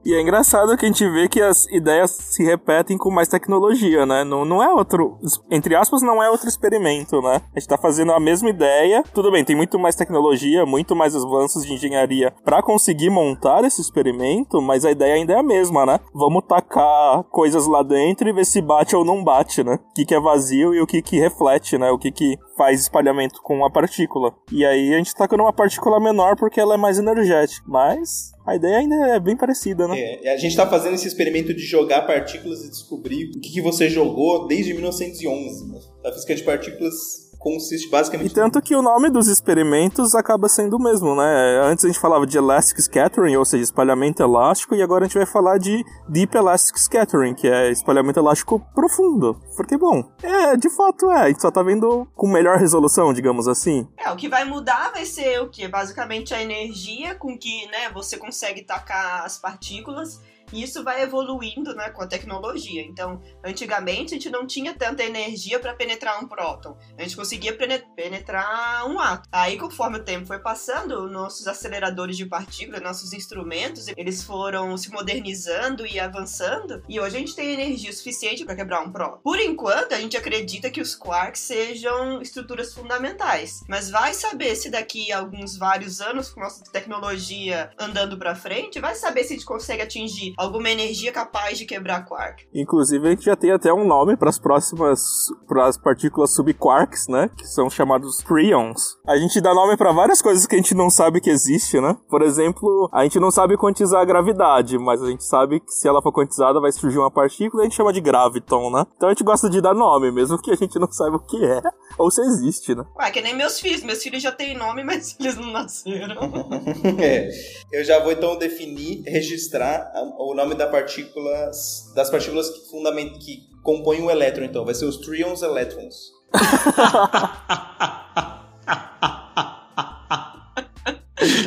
[0.04, 4.04] E é engraçado que a gente vê que as ideias se repetem com mais tecnologia,
[4.04, 4.22] né?
[4.22, 5.18] Não, não é outro.
[5.50, 7.40] Entre aspas, não é outro experimento, né?
[7.54, 9.02] A gente tá fazendo a mesma ideia.
[9.14, 13.80] Tudo bem, tem muito mais tecnologia, muito mais avanços de engenharia para conseguir montar esse
[13.80, 15.98] experimento, mas a ideia ainda é a mesma, né?
[16.12, 19.78] Vamos tacar coisas lá dentro e ver se bate ou não bate, né?
[19.90, 21.90] O que, que é vazio e o que, que reflete, né?
[21.90, 24.34] O que, que faz espalhamento com a partícula.
[24.52, 27.64] E aí a gente taca numa partícula menor porque ela é mais energética.
[27.66, 29.98] Mas a ideia ainda é bem parecida, né?
[29.98, 33.60] É, a gente está fazendo esse experimento de jogar partículas e descobrir o que, que
[33.62, 35.72] você jogou desde 1911.
[35.72, 35.80] Né?
[36.04, 38.30] A física de partículas consiste basicamente.
[38.30, 41.60] E tanto que o nome dos experimentos acaba sendo o mesmo, né?
[41.62, 45.18] Antes a gente falava de elastic scattering, ou seja, espalhamento elástico, e agora a gente
[45.18, 49.38] vai falar de deep elastic scattering, que é espalhamento elástico profundo.
[49.54, 53.46] Porque, bom, é, de fato é, a gente só tá vendo com melhor resolução, digamos
[53.46, 53.86] assim.
[53.98, 55.68] É, o que vai mudar vai ser o que?
[55.68, 60.18] Basicamente a energia com que, né, você consegue tacar as partículas
[60.54, 62.80] E isso vai evoluindo né, com a tecnologia.
[62.80, 66.78] Então, antigamente a gente não tinha tanta energia para penetrar um próton.
[66.96, 67.56] A gente conseguia
[67.96, 69.24] penetrar um átomo.
[69.32, 74.92] Aí, conforme o tempo foi passando, nossos aceleradores de partículas, nossos instrumentos, eles foram se
[74.92, 76.82] modernizando e avançando.
[76.88, 79.18] E hoje a gente tem energia suficiente para quebrar um próton.
[79.24, 83.64] Por enquanto, a gente acredita que os quarks sejam estruturas fundamentais.
[83.68, 88.78] Mas vai saber se daqui a alguns vários anos, com nossa tecnologia andando para frente,
[88.78, 92.44] vai saber se a gente consegue atingir alguma energia capaz de quebrar quark.
[92.54, 97.08] Inclusive, a gente já tem até um nome para as próximas para as partículas subquarks,
[97.08, 98.96] né, que são chamados prions.
[99.06, 101.96] A gente dá nome para várias coisas que a gente não sabe que existe, né?
[102.08, 105.88] Por exemplo, a gente não sabe quantizar a gravidade, mas a gente sabe que se
[105.88, 108.84] ela for quantizada vai surgir uma partícula e a gente chama de graviton, né?
[108.96, 111.44] Então a gente gosta de dar nome, mesmo que a gente não saiba o que
[111.44, 111.60] é
[111.98, 112.84] ou se existe, né?
[112.96, 113.82] Ué, que nem meus filhos.
[113.82, 116.16] Meus filhos já têm nome, mas eles não nasceram.
[117.00, 117.28] é.
[117.72, 119.90] Eu já vou então definir, registrar
[120.30, 121.50] o nome da partícula,
[121.94, 124.64] das partículas que, fundament, que compõem o elétron, então.
[124.64, 126.12] Vai ser os trions elétrons.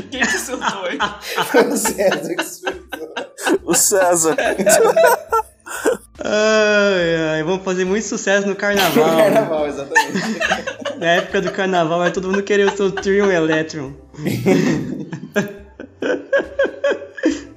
[0.10, 0.98] Quem que surtou aí?
[1.72, 3.10] o César que surtou.
[3.63, 4.36] O César.
[6.20, 9.12] Ai, ai, vamos fazer muito sucesso no carnaval.
[9.12, 10.98] No carnaval, exatamente.
[10.98, 13.94] Na época do carnaval vai todo mundo querer o seu Trion Electron.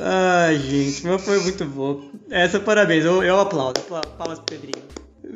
[0.00, 2.02] Ai, gente, mas foi muito boa.
[2.30, 3.80] Essa, parabéns, eu, eu aplaudo.
[4.18, 4.84] Palmas pro Pedrinho.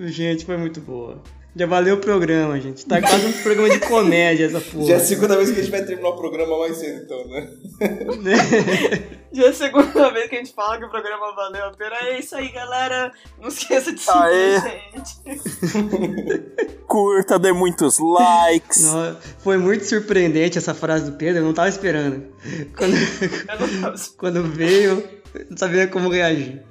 [0.08, 1.22] Gente, foi muito boa.
[1.54, 2.86] Já valeu o programa, gente.
[2.86, 4.86] Tá quase um programa de comédia essa porra.
[4.86, 7.26] Já é a segunda vez que a gente vai terminar o programa mais cedo, então,
[7.28, 7.48] né?
[9.32, 11.96] Já é a segunda vez que a gente fala que o programa valeu a pena.
[12.02, 13.12] É isso aí, galera.
[13.40, 14.60] Não esqueça de seguir Aê.
[14.60, 15.20] gente.
[16.86, 18.82] Curta, dê muitos likes.
[18.82, 22.26] Não, foi muito surpreendente essa frase do Pedro, eu não tava esperando.
[22.76, 23.94] Quando, não tava...
[24.16, 25.08] quando veio,
[25.48, 26.62] não sabia como reagir.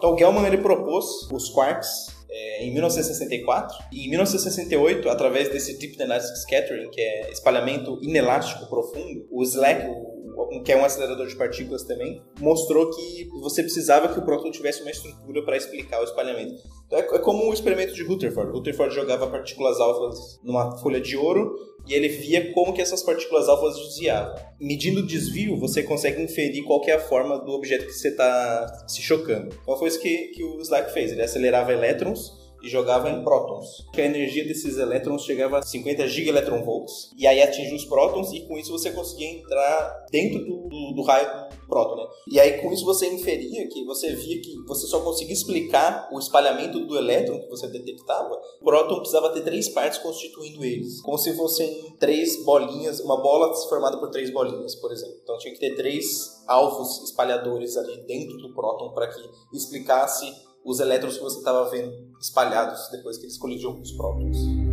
[0.00, 5.78] Então, o Gell-Mann ele propôs os quarks é, em 1964 e em 1968, através desse
[5.78, 11.26] Deep Elastic Scattering, que é espalhamento inelástico profundo, o SLAC, o, que é um acelerador
[11.26, 16.00] de partículas também, mostrou que você precisava que o próton tivesse uma estrutura para explicar
[16.00, 16.62] o espalhamento.
[16.86, 18.52] Então, é, é como o experimento de Rutherford.
[18.52, 21.54] Rutherford jogava partículas alfas numa folha de ouro
[21.86, 24.34] e ele via como que essas partículas alfas desviavam.
[24.60, 28.84] Medindo o desvio, você consegue inferir qual é a forma do objeto que você está
[28.86, 29.54] se chocando.
[29.62, 31.12] Então foi isso que, que o Slack fez.
[31.12, 33.86] Ele acelerava elétrons e jogava em prótons.
[33.96, 38.56] A energia desses elétrons chegava a 50 gigaelectronvolts e aí atingia os prótons e com
[38.58, 41.28] isso você conseguia entrar dentro do, do, do raio
[41.96, 42.06] né?
[42.28, 46.18] E aí com isso você inferia que você via que você só conseguia explicar o
[46.18, 48.38] espalhamento do elétron que você detectava.
[48.60, 53.54] O próton precisava ter três partes constituindo eles, como se fossem três bolinhas, uma bola
[53.68, 55.16] formada por três bolinhas, por exemplo.
[55.22, 60.30] Então tinha que ter três alvos espalhadores ali dentro do próton para que explicasse
[60.64, 64.69] os elétrons que você estava vendo espalhados depois que eles colidiam com os prótons.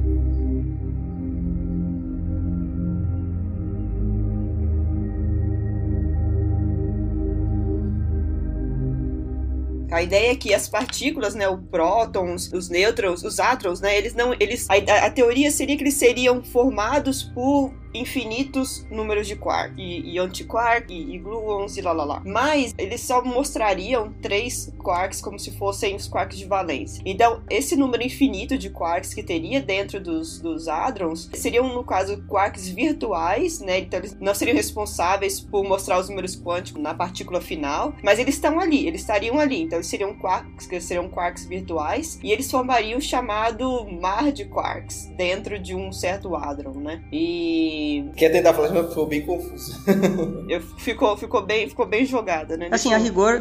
[9.98, 14.14] A ideia é que as partículas, né, o prótons, os nêutrons, os átrons, né, eles
[14.14, 19.73] não, eles, a, a teoria seria que eles seriam formados por infinitos números de quark,
[19.78, 22.21] e, e antiquark, e, e gluons, e lá lá lá.
[22.26, 27.02] Mas eles só mostrariam três quarks como se fossem os quarks de valência.
[27.06, 32.23] Então, esse número infinito de quarks que teria dentro dos, dos hadrons seriam, no caso,
[32.28, 33.80] quarks virtuais, né?
[33.80, 38.36] Então, eles não seriam responsáveis por mostrar os números quânticos na partícula final, mas eles
[38.36, 39.62] estão ali, eles estariam ali.
[39.62, 45.12] Então, eles seriam quarks, seriam quarks virtuais, e eles formariam o chamado mar de quarks
[45.15, 47.04] dentro de um certo hadron, né?
[47.12, 47.77] E
[48.16, 49.82] Quer tentar falar, mas ficou bem confuso.
[50.48, 52.70] eu, ficou, ficou, bem, ficou bem jogada, né?
[52.72, 53.40] Assim, a rigor,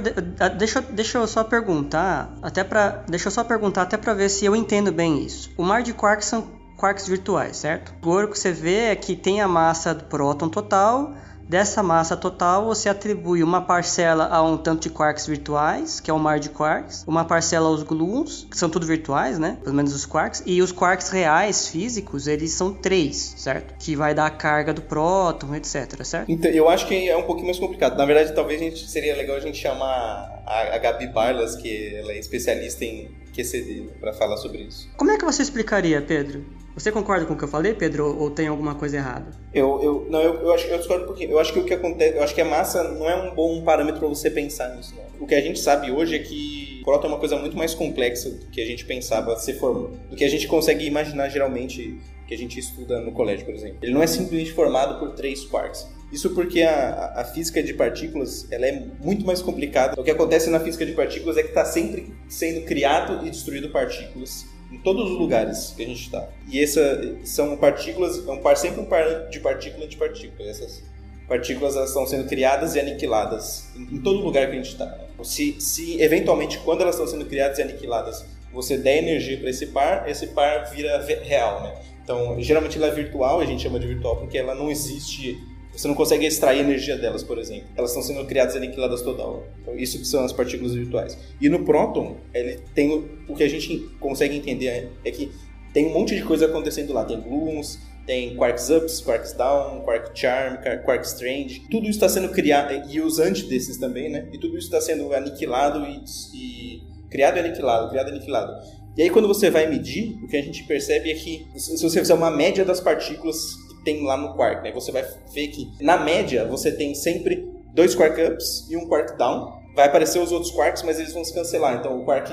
[0.59, 4.45] deixa, deixa eu só perguntar, até para deixa eu só perguntar até para ver se
[4.45, 5.51] eu entendo bem isso.
[5.57, 6.47] O mar de quarks são
[6.77, 7.95] quarks virtuais, certo?
[8.03, 11.15] O que você vê é que tem a massa do próton total
[11.49, 16.15] Dessa massa total, você atribui uma parcela a um tanto de quarks virtuais, que é
[16.15, 19.57] o mar de quarks, uma parcela aos gluons, que são tudo virtuais, né?
[19.63, 23.75] Pelo menos os quarks, e os quarks reais, físicos, eles são três, certo?
[23.79, 26.31] Que vai dar a carga do próton, etc, certo?
[26.31, 27.97] Então, eu acho que é um pouquinho mais complicado.
[27.97, 32.11] Na verdade, talvez gente, seria legal a gente chamar a, a Gabi Barlas, que ela
[32.11, 34.89] é especialista em QCD, para falar sobre isso.
[34.97, 36.45] Como é que você explicaria, Pedro?
[36.77, 39.31] Você concorda com o que eu falei, Pedro, ou tem alguma coisa errada?
[39.55, 42.19] Eu, eu não, eu, eu acho eu discordo porque eu acho que o que acontece,
[42.19, 44.95] eu acho que a massa não é um bom parâmetro para você pensar nisso.
[45.19, 48.29] O que a gente sabe hoje é que próton é uma coisa muito mais complexa
[48.29, 52.35] do que a gente pensava ser formado, do que a gente consegue imaginar geralmente que
[52.35, 53.79] a gente estuda no colégio, por exemplo.
[53.81, 55.89] Ele não é simplesmente formado por três quarks.
[56.13, 59.99] Isso porque a, a física de partículas ela é muito mais complicada.
[59.99, 63.71] O que acontece na física de partículas é que está sempre sendo criado e destruído
[63.71, 66.29] partículas em todos os lugares que a gente está.
[66.51, 70.49] E essa são partículas, é um par sempre um par de partícula de partícula.
[70.49, 70.83] Essas
[71.29, 75.07] partículas elas estão sendo criadas e aniquiladas em, em todo lugar que a gente está.
[75.23, 79.67] Se, se eventualmente quando elas estão sendo criadas e aniquiladas você der energia para esse
[79.67, 81.75] par, esse par vira real, né?
[82.03, 85.39] Então, geralmente ela é virtual, a gente chama de virtual porque ela não existe,
[85.77, 87.69] você não consegue extrair energia delas, por exemplo.
[87.77, 89.47] Elas estão sendo criadas e aniquiladas toda hora.
[89.61, 91.19] Então, isso que são as partículas virtuais.
[91.41, 95.31] E no próton, ele tem o, o que a gente consegue entender é, é que
[95.73, 97.05] tem um monte de coisa acontecendo lá.
[97.05, 101.67] Tem gluons, tem quarks ups, quarks down, quark charm, quark strange.
[101.71, 104.29] Tudo isso está sendo criado, e os antes desses também, né?
[104.33, 106.03] E tudo isso está sendo aniquilado e,
[106.35, 108.53] e criado e aniquilado, criado e aniquilado.
[108.97, 112.01] E aí quando você vai medir, o que a gente percebe é que se você
[112.01, 115.97] fizer uma média das partículas tem lá no quark, né, você vai ver que na
[115.97, 119.63] média você tem sempre dois quark ups e um quark down.
[119.77, 121.77] Vai aparecer os outros quarks, mas eles vão se cancelar.
[121.79, 122.31] Então o quark,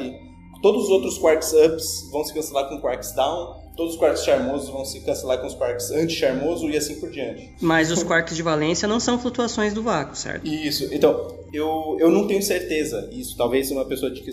[0.63, 3.61] todos os outros quarks ups vão se cancelar com quarks down.
[3.75, 7.55] Todos os quarks charmosos vão se cancelar com os quarks anti-charmoso e assim por diante.
[7.59, 10.47] Mas os quarks de valência não são flutuações do vácuo, certo?
[10.47, 10.87] Isso.
[10.91, 13.09] Então, eu, eu não tenho certeza.
[13.11, 14.31] Isso talvez uma pessoa de que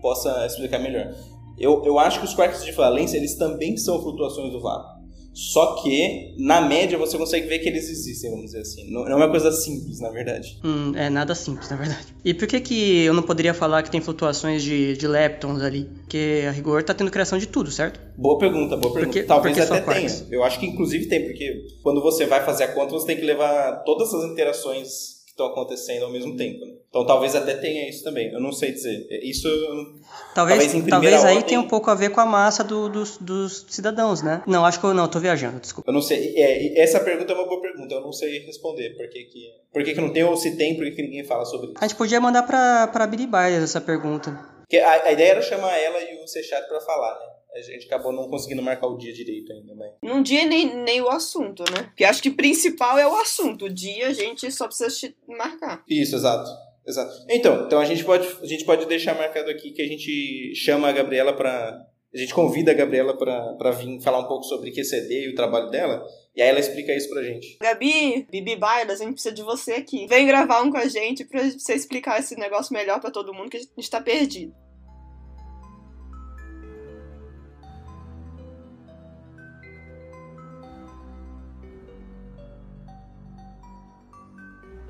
[0.00, 1.12] possa explicar melhor.
[1.58, 4.95] Eu, eu acho que os quarks de valência eles também são flutuações do vácuo.
[5.36, 8.90] Só que, na média, você consegue ver que eles existem, vamos dizer assim.
[8.90, 10.58] Não, é uma coisa simples, na verdade.
[10.64, 12.06] Hum, é nada simples, na verdade.
[12.24, 15.84] E por que que eu não poderia falar que tem flutuações de, de leptons ali?
[15.84, 18.00] Porque a rigor tá tendo criação de tudo, certo?
[18.16, 19.12] Boa pergunta, boa pergunta.
[19.12, 20.26] Porque, Talvez porque até tenha.
[20.30, 23.22] Eu acho que inclusive tem, porque quando você vai fazer a conta, você tem que
[23.22, 26.64] levar todas as interações estão acontecendo ao mesmo tempo.
[26.64, 26.72] Né?
[26.88, 28.32] Então talvez até tenha isso também.
[28.32, 29.06] Eu não sei dizer.
[29.22, 29.48] Isso
[30.34, 31.42] talvez talvez, talvez aí ordem...
[31.42, 34.42] tenha um pouco a ver com a massa do, dos, dos, cidadãos, né?
[34.46, 35.06] Não, acho que eu não.
[35.06, 35.60] Tô viajando.
[35.60, 35.90] Desculpa.
[35.90, 36.34] Eu não sei.
[36.36, 37.94] É, essa pergunta é uma boa pergunta.
[37.94, 38.96] Eu não sei responder.
[38.96, 40.74] Por que que, por que, que não tem ou se tem?
[40.74, 41.76] Por que, ninguém fala sobre isso?
[41.78, 44.56] A gente podia mandar para para Billy Byers essa pergunta.
[44.62, 47.26] Porque a, a, ideia era chamar ela e o Sechat para falar, né?
[47.56, 49.92] A gente acabou não conseguindo marcar o dia direito ainda, mas...
[50.02, 51.84] Num dia nem, nem o assunto, né?
[51.84, 53.66] Porque acho que principal é o assunto.
[53.66, 55.82] O dia a gente só precisa marcar.
[55.88, 56.50] Isso, exato.
[56.86, 57.26] Exato.
[57.28, 60.88] Então, então a gente pode a gente pode deixar marcado aqui que a gente chama
[60.88, 65.26] a Gabriela para a gente convida a Gabriela para vir falar um pouco sobre QCD
[65.26, 66.02] e o trabalho dela,
[66.34, 67.58] e aí ela explica isso pra gente.
[67.60, 70.06] Gabi, Bibi Baila, a gente precisa de você aqui.
[70.06, 73.50] Vem gravar um com a gente pra você explicar esse negócio melhor para todo mundo,
[73.50, 74.54] que a gente tá perdido.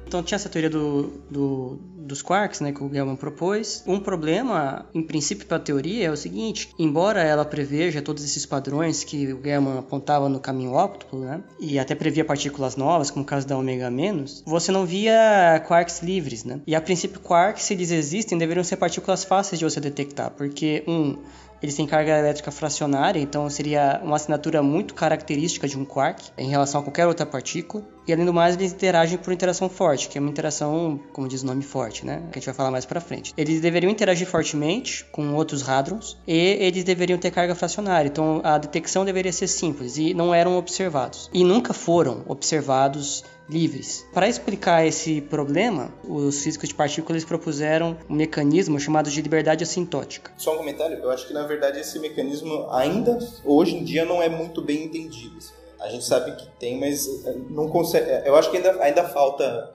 [0.06, 3.82] Então tinha essa teoria do, do, dos quarks, né, que o Gell-Mann propôs.
[3.86, 8.46] Um problema, em princípio, para a teoria é o seguinte: embora ela preveja todos esses
[8.46, 13.24] padrões que o Gell-Mann apontava no caminho óptico, né, e até previa partículas novas, como
[13.24, 16.60] o caso da ômega menos, você não via quarks livres, né?
[16.66, 20.84] E a princípio, quarks, se eles existem, deveriam ser partículas fáceis de você detectar, porque
[20.86, 21.18] um
[21.62, 26.48] eles têm carga elétrica fracionária, então seria uma assinatura muito característica de um quark em
[26.48, 27.84] relação a qualquer outra partícula.
[28.06, 31.42] E além do mais, eles interagem por interação forte, que é uma interação, como diz
[31.42, 32.22] o nome, forte, né?
[32.30, 33.34] Que a gente vai falar mais pra frente.
[33.36, 38.08] Eles deveriam interagir fortemente com outros hadrons e eles deveriam ter carga fracionária.
[38.08, 41.28] Então a detecção deveria ser simples e não eram observados.
[41.32, 44.06] E nunca foram observados livres.
[44.12, 50.32] Para explicar esse problema, os físicos de partículas propuseram um mecanismo chamado de liberdade assintótica.
[50.36, 54.22] Só um comentário, eu acho que na verdade esse mecanismo ainda hoje em dia não
[54.22, 55.36] é muito bem entendido.
[55.78, 58.10] A gente sabe que tem, mas eh, não consegue.
[58.10, 59.70] Eh, eu acho que ainda, ainda falta,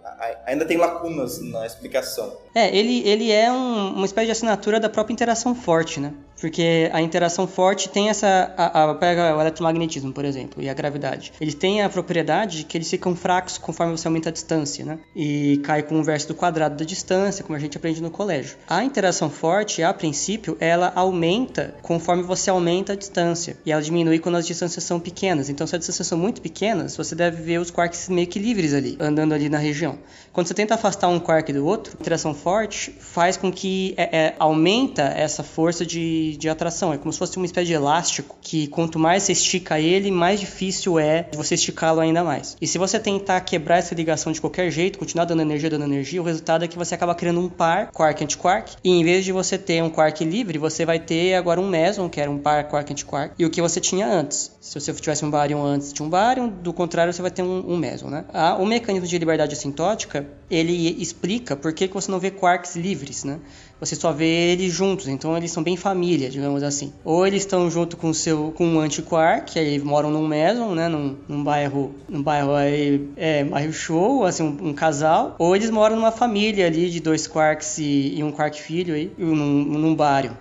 [0.45, 2.35] ainda tem lacunas na explicação.
[2.55, 6.13] É, ele, ele é um, uma espécie de assinatura da própria interação forte, né?
[6.41, 8.51] Porque a interação forte tem essa.
[8.57, 11.31] A, a, pega o eletromagnetismo, por exemplo, e a gravidade.
[11.39, 14.97] Eles têm a propriedade de que eles ficam fracos conforme você aumenta a distância, né?
[15.15, 18.57] E cai com o inverso do quadrado da distância, como a gente aprende no colégio.
[18.67, 23.55] A interação forte, a princípio, ela aumenta conforme você aumenta a distância.
[23.63, 25.47] E ela diminui quando as distâncias são pequenas.
[25.47, 28.73] Então, se as distâncias são muito pequenas, você deve ver os quarks meio que livres
[28.73, 29.99] ali, andando ali na região.
[30.33, 34.17] Quando você tenta afastar um quark do outro, a interação forte faz com que é,
[34.17, 36.93] é, aumenta essa força de de, atração.
[36.93, 40.39] É como se fosse uma espécie de elástico que quanto mais você estica ele, mais
[40.39, 42.57] difícil é você esticá-lo ainda mais.
[42.59, 46.21] E se você tentar quebrar essa ligação de qualquer jeito, continuar dando energia, dando energia,
[46.21, 48.75] o resultado é que você acaba criando um par quark-antiquark.
[48.83, 52.09] E em vez de você ter um quark livre, você vai ter agora um meson,
[52.09, 54.51] que era um par quark-antiquark, e o que você tinha antes.
[54.59, 57.73] Se você tivesse um bárion antes de um bárion, do contrário, você vai ter um,
[57.73, 58.25] um meson, né?
[58.33, 62.75] Ah, o mecanismo de liberdade assintótica, ele explica por que, que você não vê quarks
[62.75, 63.39] livres, né?
[63.81, 66.93] Você só vê eles juntos, então eles são bem família, digamos assim.
[67.03, 70.87] Ou eles estão junto com seu com um antiquark, que aí moram num meson, né,
[70.87, 75.71] num, num bairro, num bairro aí, é, bairro show, assim, um, um, casal, ou eles
[75.71, 79.91] moram numa família ali de dois quarks e, e um quark filho aí, num, num.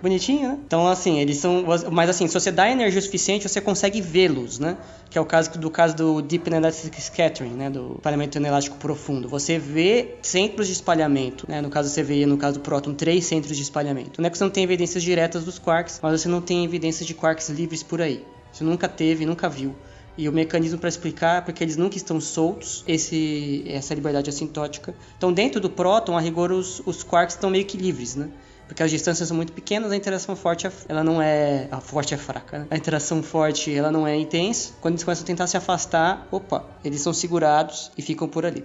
[0.01, 0.57] Bonitinho, né?
[0.65, 4.77] Então, assim, eles são, mas assim, se você dá energia suficiente, você consegue vê-los, né?
[5.11, 9.27] Que é o caso do caso do Deep Inelastic Scattering, né, do espalhamento inelástico profundo.
[9.27, 13.25] Você vê centros de espalhamento, né, no caso você vê no caso do próton três
[13.25, 14.21] centros de espalhamento.
[14.21, 17.05] Não é que você não tem evidências diretas dos quarks, mas você não tem evidências
[17.05, 18.25] de quarks livres por aí.
[18.53, 19.75] Você nunca teve, nunca viu.
[20.17, 24.95] E o mecanismo para explicar é porque eles nunca estão soltos, esse, essa liberdade assintótica.
[25.17, 28.29] Então, dentro do próton, a rigor, os, os quarks estão meio que livres, né?
[28.71, 32.13] Porque as distâncias são muito pequenas, a interação forte é, ela não é a forte
[32.13, 32.59] é fraca.
[32.59, 32.67] Né?
[32.71, 34.71] A interação forte ela não é intensa.
[34.79, 38.63] Quando eles começam a tentar se afastar, opa, eles são segurados e ficam por ali.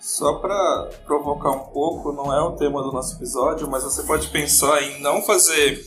[0.00, 4.26] Só para provocar um pouco, não é o tema do nosso episódio, mas você pode
[4.30, 5.80] pensar em não fazer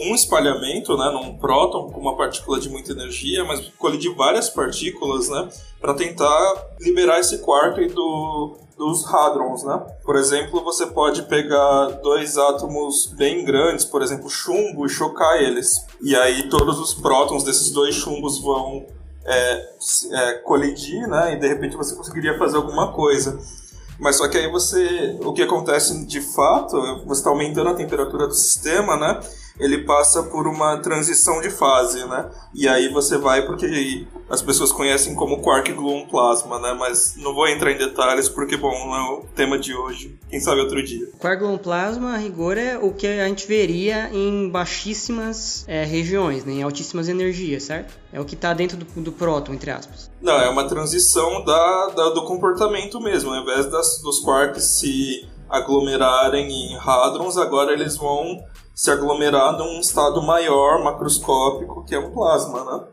[0.00, 5.28] um espalhamento, né, num próton com uma partícula de muita energia, mas colidir várias partículas,
[5.28, 5.48] né,
[5.80, 9.84] para tentar liberar esse quark do, dos hadrons, né?
[10.04, 15.84] Por exemplo, você pode pegar dois átomos bem grandes, por exemplo, chumbo, e chocar eles.
[16.00, 18.86] E aí todos os prótons desses dois chumbos vão
[19.26, 19.68] é,
[20.12, 21.34] é, colidir, né?
[21.34, 23.38] E de repente você conseguiria fazer alguma coisa.
[23.98, 28.28] Mas só que aí você, o que acontece de fato, você está aumentando a temperatura
[28.28, 29.20] do sistema, né?
[29.58, 32.30] Ele passa por uma transição de fase, né?
[32.54, 36.76] E aí você vai porque as pessoas conhecem como quark gluon plasma, né?
[36.78, 40.18] Mas não vou entrar em detalhes porque, bom, não é o tema de hoje.
[40.28, 41.08] Quem sabe outro dia.
[41.18, 46.44] Quark gluon plasma, a rigor, é o que a gente veria em baixíssimas é, regiões,
[46.44, 46.52] né?
[46.52, 47.94] em altíssimas energias, certo?
[48.12, 50.10] É o que está dentro do, do próton, entre aspas.
[50.20, 53.30] Não, é uma transição da, da do comportamento mesmo.
[53.30, 58.44] Ao invés das, dos quarks se aglomerarem em hadrons, agora eles vão
[58.78, 62.84] se aglomerar num estado maior, macroscópico, que é um plasma, né?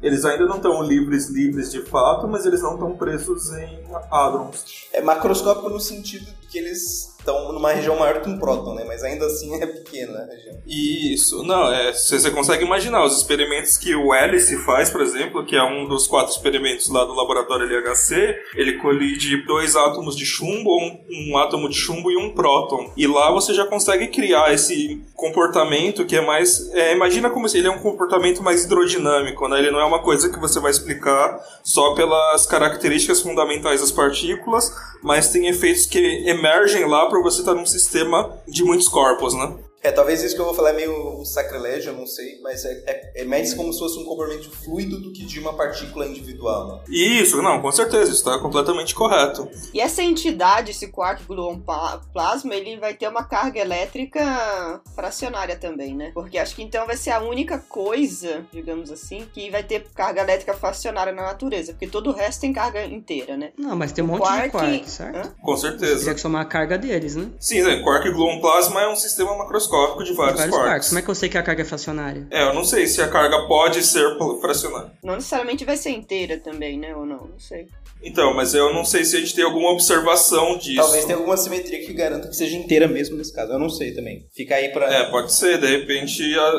[0.00, 4.86] Eles ainda não estão livres, livres de fato, mas eles não estão presos em hadrons.
[4.92, 8.84] É macroscópico no sentido que eles estão numa região maior que um próton, né?
[8.86, 10.60] Mas ainda assim é pequena a região.
[10.66, 15.56] Isso, não, é, você consegue imaginar os experimentos que o Alice faz, por exemplo, que
[15.56, 20.70] é um dos quatro experimentos lá do laboratório LHC, ele colide dois átomos de chumbo,
[20.76, 22.92] um, um átomo de chumbo e um próton.
[22.96, 26.70] E lá você já consegue criar esse comportamento que é mais.
[26.72, 29.58] É, imagina como se ele é um comportamento mais hidrodinâmico, né?
[29.58, 34.72] Ele não é uma coisa que você vai explicar só pelas características fundamentais das partículas,
[35.02, 39.54] mas tem efeitos que emergem lá para você estar num sistema de muitos corpos, né?
[39.82, 42.64] É, talvez isso que eu vou falar é meio um sacrilégio, eu não sei, mas
[42.64, 46.06] é, é, é, mais como se fosse um comportamento fluido do que de uma partícula
[46.06, 46.80] individual, né?
[46.88, 49.48] Isso, não, com certeza, isso está completamente correto.
[49.74, 51.60] E essa entidade, esse quark gluon
[52.12, 56.12] plasma, ele vai ter uma carga elétrica fracionária também, né?
[56.14, 60.20] Porque acho que então vai ser a única coisa, digamos assim, que vai ter carga
[60.20, 63.50] elétrica fracionária na natureza, porque todo o resto tem carga inteira, né?
[63.58, 64.44] Não, mas tem um monte quark...
[64.44, 65.16] de quark, certo?
[65.16, 65.34] Hã?
[65.42, 65.98] Com certeza.
[65.98, 67.28] Teria que somar a carga deles, né?
[67.40, 67.82] Sim, né?
[67.82, 70.70] quark gluon plasma é um sistema macroscópico macroscópico de vários, vários quarks.
[70.70, 70.88] quarks.
[70.88, 72.26] Como é que eu sei que a carga é fracionária?
[72.30, 74.92] É, eu não sei se a carga pode ser fracionária.
[75.02, 76.94] Não necessariamente vai ser inteira também, né?
[76.94, 77.26] Ou não?
[77.26, 77.68] Não sei.
[78.02, 80.76] Então, mas eu não sei se a gente tem alguma observação disso.
[80.76, 83.52] Talvez tenha alguma simetria que garanta que seja inteira mesmo nesse caso.
[83.52, 84.26] Eu não sei também.
[84.34, 84.92] Fica aí pra.
[84.92, 85.58] É, pode ser.
[85.58, 86.52] De repente a...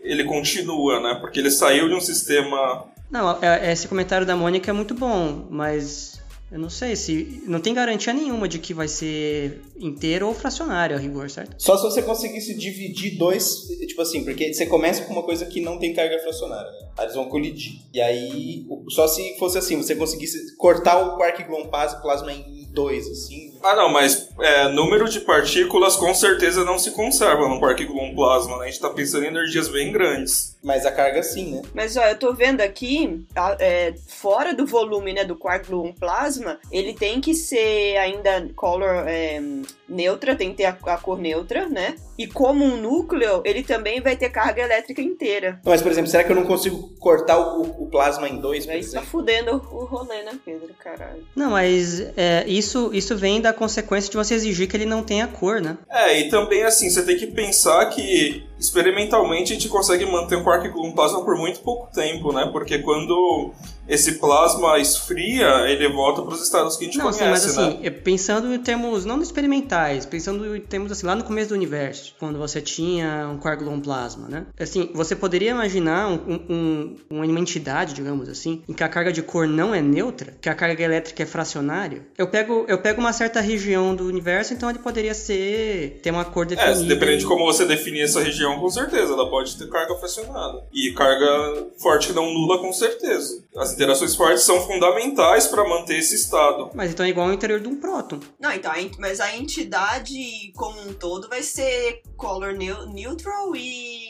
[0.00, 1.18] ele continua, né?
[1.20, 2.86] Porque ele saiu de um sistema.
[3.10, 6.15] Não, é, esse comentário da Mônica é muito bom, mas
[6.50, 7.42] eu não sei se.
[7.46, 11.54] Não tem garantia nenhuma de que vai ser inteiro ou fracionário a rigor, certo?
[11.58, 13.66] Só se você conseguisse dividir dois.
[13.86, 16.88] Tipo assim, porque você começa com uma coisa que não tem carga fracionária, né?
[16.96, 17.80] Aí eles vão colidir.
[17.92, 23.08] E aí, só se fosse assim, você conseguisse cortar o quark gluon plasma em dois,
[23.08, 27.84] assim, Ah, não, mas é, número de partículas com certeza não se conserva no quark
[27.86, 28.64] gluon plasma, né?
[28.64, 30.55] A gente tá pensando em energias bem grandes.
[30.62, 31.62] Mas a carga sim, né?
[31.74, 33.24] Mas ó, eu tô vendo aqui,
[33.58, 39.06] é, fora do volume né, do quark gluon plasma, ele tem que ser ainda color
[39.06, 39.40] é,
[39.88, 41.94] neutra, tem que ter a, a, cor neutra, né?
[42.18, 45.60] E como um núcleo, ele também vai ter carga elétrica inteira.
[45.64, 48.72] Mas, por exemplo, será que eu não consigo cortar o, o plasma em dois, por
[48.72, 50.74] Aí tá fudendo o rolê, né, Pedro?
[50.78, 51.24] Caralho.
[51.34, 55.26] Não, mas é, isso, isso vem da consequência de você exigir que ele não tenha
[55.26, 55.76] cor, né?
[55.90, 60.44] É, e também assim, você tem que pensar que experimentalmente a gente consegue manter um
[60.46, 62.48] quark gluon plasma por muito pouco tempo, né?
[62.52, 63.50] Porque quando
[63.88, 67.58] esse plasma esfria, ele volta para os estados que a gente não, conhece, sim, mas
[67.58, 67.90] assim, né?
[67.90, 72.38] pensando em termos não experimentais, pensando em termos assim lá no começo do universo, quando
[72.38, 74.46] você tinha um quark gluon plasma, né?
[74.58, 79.22] Assim, você poderia imaginar um, um, uma entidade, digamos assim, em que a carga de
[79.22, 82.06] cor não é neutra, que a carga elétrica é fracionária.
[82.16, 86.24] Eu pego, eu pego uma certa região do universo, então ele poderia ser ter uma
[86.24, 86.80] cor é, definida.
[86.80, 90.64] É, dependendo de como você definir essa região, com certeza, ela pode ter carga fracionada
[90.72, 93.44] e carga forte que não nula, com certeza.
[93.56, 96.70] As interações fortes são fundamentais para manter esse estado.
[96.74, 98.18] Mas então é igual ao interior de um próton.
[98.40, 104.06] Não, então, mas a entidade como um todo vai ser color neutral e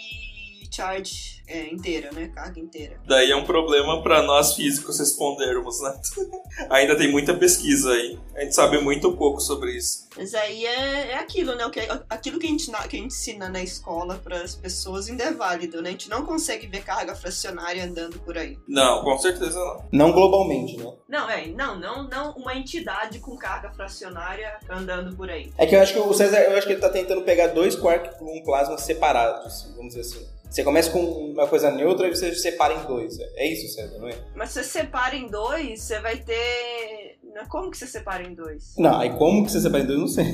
[0.71, 2.29] charge é, inteira, né?
[2.35, 3.01] Carga inteira.
[3.07, 5.99] Daí é um problema para nós físicos respondermos, né?
[6.71, 8.19] Ainda tem muita pesquisa aí.
[8.35, 10.07] A gente sabe muito pouco sobre isso.
[10.17, 11.67] Mas aí é, é aquilo, né?
[11.67, 15.09] O que, aquilo que a, gente, que a gente ensina na escola para as pessoas
[15.09, 15.91] ainda é válido, né?
[15.91, 18.59] A gente não consegue ver carga fracionária andando por aí.
[18.67, 19.85] Não, com certeza não.
[19.93, 20.93] Não globalmente, né?
[21.09, 25.53] Não, é, não, não, não uma entidade com carga fracionária andando por aí.
[25.59, 27.77] É que eu acho que o César, eu acho que ele tá tentando pegar dois
[27.77, 30.36] quark com um plasma separados, vamos dizer assim.
[30.51, 33.19] Você começa com uma coisa neutra e você separa em dois.
[33.37, 34.17] É isso, César, não é?
[34.35, 37.19] Mas se você separa em dois, você vai ter.
[37.49, 38.75] Como que você separa em dois?
[38.79, 40.25] Não, aí como que você separa em dois, não sei.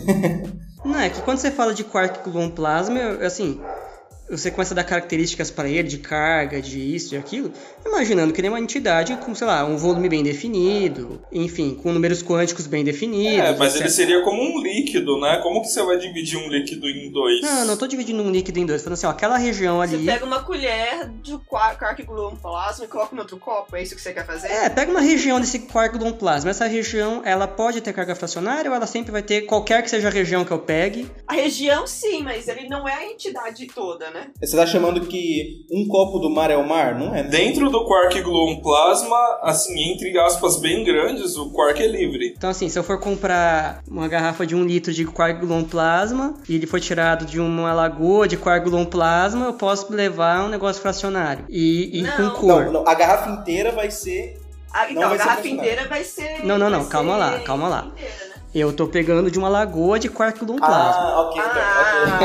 [0.85, 3.61] não, é que quando você fala de quark com plasma, assim,
[4.37, 7.53] você começa a dar características para ele de carga, de isso e aquilo,
[7.85, 11.93] imaginando que ele é uma entidade com, sei lá, um volume bem definido, enfim, com
[11.93, 13.39] números quânticos bem definidos.
[13.39, 13.81] É, mas etc.
[13.83, 15.39] ele seria como um líquido, né?
[15.43, 17.43] Como que você vai dividir um líquido em dois?
[17.43, 18.83] Não, não tô dividindo um líquido em dois.
[18.83, 19.99] Falando assim, ó, aquela região ali.
[19.99, 23.95] Você pega uma colher de quark gluon plasma e coloca no outro copo, é isso
[23.95, 24.49] que você quer fazer?
[24.49, 26.51] É, pega uma região desse quark gluon plasma.
[26.51, 30.09] Essa região, ela pode ter carga fracionária ou ela sempre vai ter, qualquer que seja
[30.09, 31.11] a região que eu pegue?
[31.27, 34.22] A região sim, mas ele não é a entidade toda, né?
[34.41, 36.99] Você tá chamando que um copo do mar é o mar?
[36.99, 37.23] Não é?
[37.23, 37.29] Né?
[37.29, 42.35] Dentro do quark gluon plasma, assim, entre aspas bem grandes, o quark é livre.
[42.37, 46.35] Então, assim, se eu for comprar uma garrafa de um litro de quark gluon plasma
[46.49, 50.49] e ele for tirado de uma lagoa de quark gluon plasma, eu posso levar um
[50.49, 52.65] negócio fracionário e, e com cor.
[52.65, 54.41] Não, não, a garrafa inteira vai ser.
[54.73, 56.45] Ah, então, a garrafa inteira vai ser.
[56.45, 57.87] Não, não, não, calma lá, calma lá.
[57.93, 58.33] Inteira, né?
[58.55, 61.03] Eu tô pegando de uma lagoa de quark gluon plasma.
[61.03, 62.19] Ah, ok, então, ah.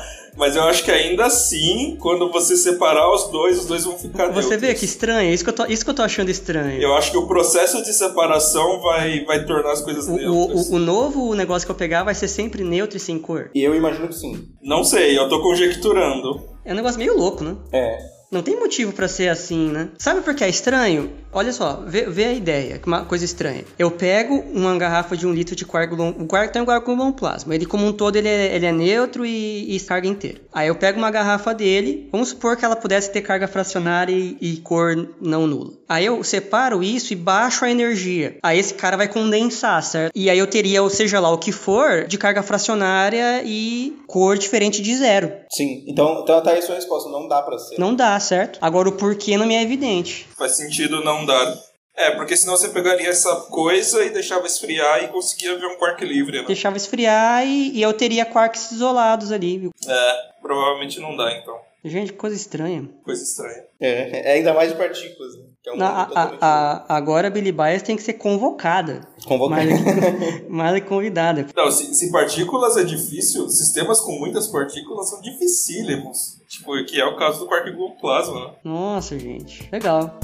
[0.00, 0.16] ok.
[0.36, 4.26] Mas eu acho que ainda assim, quando você separar os dois, os dois vão ficar
[4.28, 4.60] Você neutros.
[4.60, 6.80] vê que estranho, isso que, eu tô, isso que eu tô achando estranho.
[6.80, 10.68] Eu acho que o processo de separação vai, vai tornar as coisas o, neutras.
[10.68, 13.50] O, o, o novo negócio que eu pegar vai ser sempre neutro e sem cor?
[13.54, 14.46] Eu imagino que sim.
[14.62, 16.44] Não sei, eu tô conjecturando.
[16.64, 17.56] É um negócio meio louco, né?
[17.72, 18.15] É.
[18.30, 19.88] Não tem motivo para ser assim, né?
[19.98, 21.12] Sabe por que é estranho?
[21.32, 23.64] Olha só, vê, vê a ideia, uma coisa estranha.
[23.78, 27.54] Eu pego uma garrafa de um litro de coagulon, o quark tem um coagulon plasma.
[27.54, 30.40] Ele como um todo ele é, ele é neutro e, e, carga inteira.
[30.52, 34.36] Aí eu pego uma garrafa dele, vamos supor que ela pudesse ter carga fracionária e,
[34.40, 35.72] e cor não nula.
[35.88, 38.38] Aí eu separo isso e baixo a energia.
[38.42, 40.12] Aí esse cara vai condensar, certo?
[40.14, 44.36] E aí eu teria, ou seja lá o que for, de carga fracionária e cor
[44.36, 45.32] diferente de zero.
[45.50, 47.78] Sim, então, então tá aí a sua resposta, não dá para ser.
[47.78, 48.58] Não dá, certo?
[48.60, 50.26] Agora o porquê não me é evidente.
[50.36, 51.56] Faz sentido não dar.
[51.96, 56.04] É, porque senão você pegaria essa coisa e deixava esfriar e conseguia ver um quark
[56.04, 56.44] livre, né?
[56.46, 59.70] Deixava esfriar e, e eu teria quarks isolados ali.
[59.88, 60.12] É,
[60.42, 61.58] provavelmente não dá então.
[61.82, 62.86] Gente, coisa estranha.
[63.02, 63.64] Coisa estranha.
[63.80, 65.44] É, é ainda mais de partículas, né?
[65.66, 69.00] É um a, a, a, agora a Billy Bias tem que ser convocada.
[69.24, 69.64] Convocada.
[69.64, 71.46] Mais, mais convidada.
[71.56, 76.40] Não, se, se, partículas é difícil, sistemas com muitas partículas são dificílimos.
[76.46, 78.46] Tipo, que é o caso do quark gluon plasma.
[78.46, 78.54] Né?
[78.62, 79.68] Nossa, gente.
[79.72, 80.16] Legal.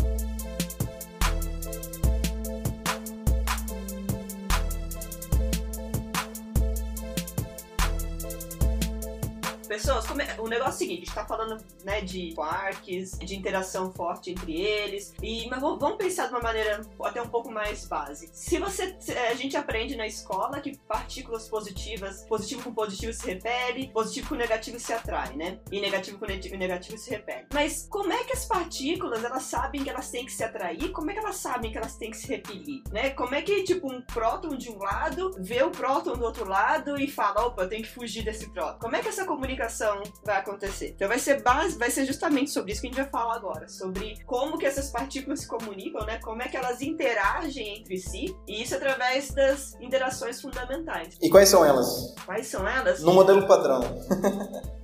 [10.15, 13.93] Pessoas, o negócio é o seguinte, a gente tá falando né, de quarks, de interação
[13.93, 18.31] forte entre eles, e mas vamos pensar de uma maneira até um pouco mais base.
[18.33, 18.97] Se você.
[19.31, 24.35] A gente aprende na escola que partículas positivas, positivo com positivo se repele, positivo com
[24.35, 25.59] negativo se atrai, né?
[25.71, 27.47] E negativo com negativo se repele.
[27.53, 30.91] Mas como é que as partículas elas sabem que elas têm que se atrair?
[30.91, 32.83] Como é que elas sabem que elas têm que se repelir?
[32.91, 33.11] Né?
[33.11, 36.99] Como é que, tipo, um próton de um lado vê o próton do outro lado
[36.99, 38.79] e fala, opa, eu tenho que fugir desse próton?
[38.79, 40.95] Como é que essa comunicação vai acontecer?
[40.97, 43.69] Então vai ser base, vai ser justamente sobre isso que a gente vai falar agora,
[43.69, 46.19] sobre como que essas partículas se comunicam, né?
[46.19, 51.17] Como é que elas interagem entre si, e isso através das interações fundamentais.
[51.21, 52.15] E quais são elas?
[52.25, 53.03] Quais são elas?
[53.03, 53.83] No modelo padrão.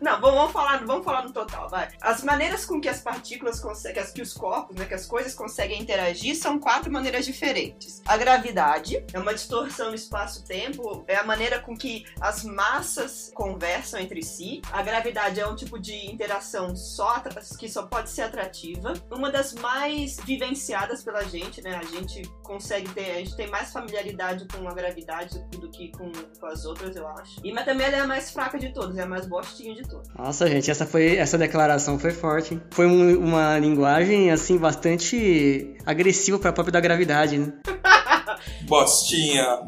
[0.00, 1.88] Não, vamos falar, vamos falar no total, vai.
[2.00, 5.80] As maneiras com que as partículas conseguem, que os corpos, né, que as coisas conseguem
[5.80, 8.00] interagir são quatro maneiras diferentes.
[8.06, 14.00] A gravidade é uma distorção no espaço-tempo, é a maneira com que as massas conversam
[14.00, 14.29] entre si.
[14.72, 17.22] A gravidade é um tipo de interação só
[17.58, 18.92] que só pode ser atrativa.
[19.10, 21.80] Uma das mais vivenciadas pela gente, né?
[21.80, 26.10] A gente consegue ter, a gente tem mais familiaridade com a gravidade do que com,
[26.12, 27.40] com as outras, eu acho.
[27.44, 29.82] E mas também ela é a mais fraca de todas, é a mais bostinha de
[29.82, 30.08] todas.
[30.14, 32.54] Nossa, gente, essa foi essa declaração foi forte.
[32.54, 32.62] Hein?
[32.70, 37.52] Foi um, uma linguagem assim bastante agressiva para a própria da gravidade, né?
[38.66, 39.60] Bostinha.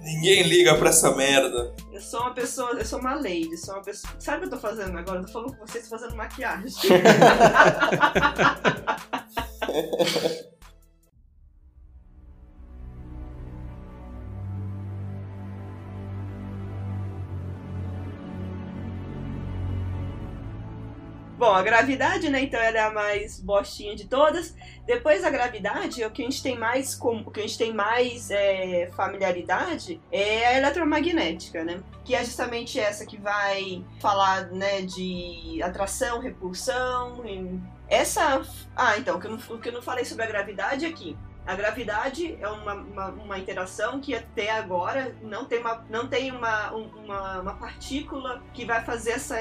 [0.00, 1.72] Ninguém liga pra essa merda.
[1.92, 4.14] Eu sou uma pessoa, eu sou uma lady, sou uma pessoa.
[4.18, 5.20] Sabe o que eu tô fazendo agora?
[5.20, 6.72] Eu tô falando com vocês fazendo maquiagem.
[21.42, 22.42] Bom, a gravidade, né?
[22.42, 24.54] Então ela é a mais bostinha de todas.
[24.86, 27.74] Depois da gravidade, o que a gente tem mais com, o que a gente tem
[27.74, 31.82] mais é, familiaridade é a eletromagnética, né?
[32.04, 37.26] Que é justamente essa que vai falar, né, de atração, repulsão.
[37.26, 37.58] E...
[37.88, 38.40] Essa.
[38.76, 41.16] Ah, então, o que, eu não, o que eu não falei sobre a gravidade aqui.
[41.46, 46.30] A gravidade é uma, uma, uma, interação que até agora não tem uma, não tem
[46.30, 49.36] uma, uma, uma, partícula que vai, fazer essa,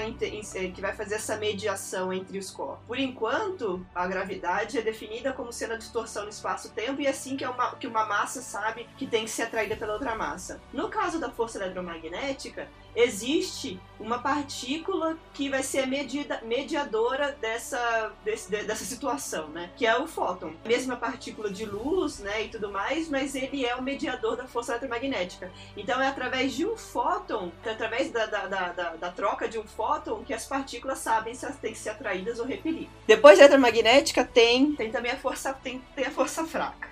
[0.73, 2.83] que vai fazer essa mediação entre os corpos.
[2.87, 7.37] Por enquanto, a gravidade é definida como sendo a distorção no espaço-tempo e é assim
[7.37, 10.59] que, é uma, que uma massa sabe que tem que ser atraída pela outra massa.
[10.73, 18.49] No caso da força eletromagnética, existe uma partícula que vai ser medida, mediadora dessa, desse,
[18.49, 19.69] dessa situação, né?
[19.77, 20.53] Que é o fóton.
[20.65, 24.71] Mesma partícula de luz, né, e tudo mais, mas ele é o mediador da força
[24.71, 25.51] eletromagnética.
[25.77, 29.59] Então é através de um fóton, é através da, da, da, da, da troca de
[29.59, 32.89] um fóton, que as partículas sabem se elas têm que ser atraídas ou repelidas.
[33.05, 36.91] Depois da eletromagnética tem, tem também a força, tem, tem a força fraca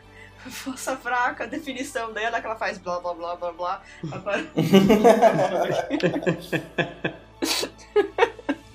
[0.50, 3.82] força fraca, a definição dela é que ela faz blá blá blá blá blá.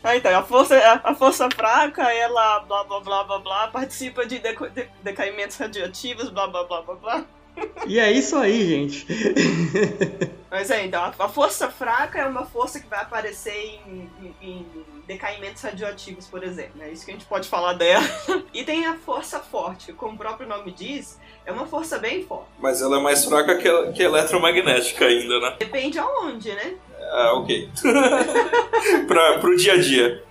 [0.02, 4.38] ah, então, a força, a força fraca, ela blá blá blá blá blá, participa de,
[4.38, 7.24] de decaimentos radioativos, blá blá blá blá blá.
[7.86, 9.06] E é isso aí, gente.
[10.50, 14.66] Mas é, então, a força fraca é uma força que vai aparecer em, em, em
[15.06, 16.82] decaimentos radioativos, por exemplo.
[16.82, 18.04] É isso que a gente pode falar dela.
[18.52, 22.46] E tem a força forte, como o próprio nome diz, é uma força bem forte.
[22.58, 25.56] Mas ela é mais fraca que, que eletromagnética ainda, né?
[25.58, 26.74] Depende aonde, né?
[27.12, 27.68] Ah, ok.
[29.06, 30.22] pra, pro dia a dia.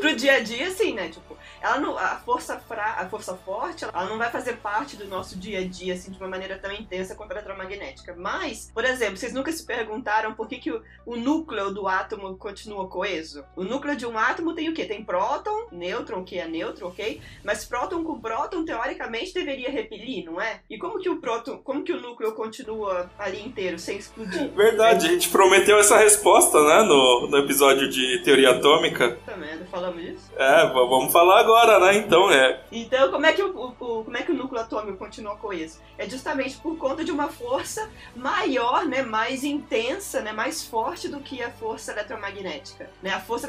[0.00, 1.08] pro dia a dia, sim, né?
[1.08, 1.27] Tipo,
[1.60, 5.38] ela não, a força fra, a força forte, ela não vai fazer parte do nosso
[5.38, 8.14] dia a dia assim de uma maneira tão intensa quanto a eletromagnética.
[8.16, 12.36] Mas, por exemplo, vocês nunca se perguntaram por que, que o, o núcleo do átomo
[12.36, 13.44] continua coeso?
[13.56, 14.84] O núcleo de um átomo tem o quê?
[14.84, 17.20] Tem próton, nêutron, que é neutro, ok?
[17.44, 20.60] Mas próton com próton teoricamente deveria repelir, não é?
[20.68, 24.48] E como que o próton, como que o núcleo continua ali inteiro sem explodir?
[24.54, 29.18] Verdade, a gente prometeu essa resposta, né, no, no episódio de teoria atômica.
[29.24, 30.30] Tá merda, falamos disso?
[30.36, 31.96] É, vamos falar agora né?
[31.96, 32.60] Então é.
[32.70, 35.80] Então, como é que o, o, como é que o núcleo atômico continua coeso?
[35.96, 41.20] É justamente por conta de uma força maior, né, mais intensa, né, mais forte do
[41.20, 42.90] que a força eletromagnética.
[43.02, 43.10] Né?
[43.10, 43.48] A força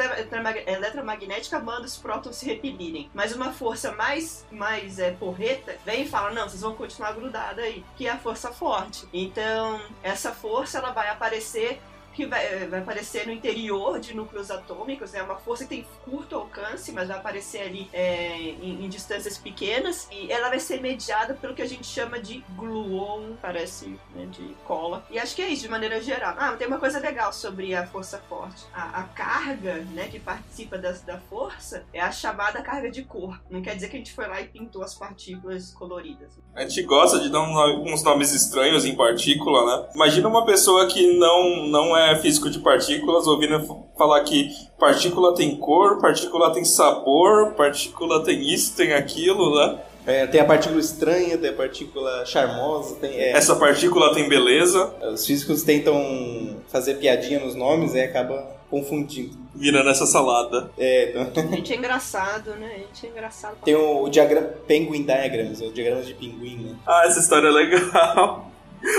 [0.65, 6.07] eletromagnética manda os prótons se repelirem, mas uma força mais mais é, porreta vem e
[6.07, 9.07] fala não, vocês vão continuar grudados aí, que é a força forte.
[9.11, 11.81] Então, essa força ela vai aparecer
[12.19, 15.23] que vai, eh, vai aparecer no interior de núcleos atômicos, é né?
[15.23, 20.05] uma força que tem curto alcance, mas vai aparecer ali é, em, em, distâncias pequenas,
[20.11, 24.53] e ela vai ser mediada pelo que a gente chama de gluon, parece, né, de
[24.65, 25.05] cola.
[25.09, 26.35] E acho que é isso, de maneira geral.
[26.37, 28.65] Ah, tem uma coisa legal sobre a força forte.
[28.73, 33.39] A, a carga, né, que participa das, da força é a chamada carga de cor.
[33.49, 36.37] Não quer dizer que a gente foi lá e pintou as partículas coloridas.
[36.53, 39.89] A gente gosta de dar uns nomes estranhos em partícula, né?
[39.95, 45.33] Imagina uma pessoa que não, não é é físico de partículas ouvindo falar que partícula
[45.35, 49.79] tem cor, partícula tem sabor, partícula tem isso, tem aquilo, né?
[50.05, 53.11] É, tem a partícula estranha, tem a partícula charmosa, tem.
[53.11, 53.31] É...
[53.31, 54.91] Essa partícula tem beleza.
[55.13, 59.37] Os físicos tentam fazer piadinha nos nomes e acaba confundindo.
[59.53, 60.71] Vira nessa salada.
[60.77, 61.43] É, então...
[61.43, 62.71] A gente é engraçado, né?
[62.75, 63.57] A gente é engraçado.
[63.63, 66.75] Tem o, o diagrama Penguin Diagrams, o diagrama de pinguim, né?
[66.87, 68.48] Ah, essa história é legal.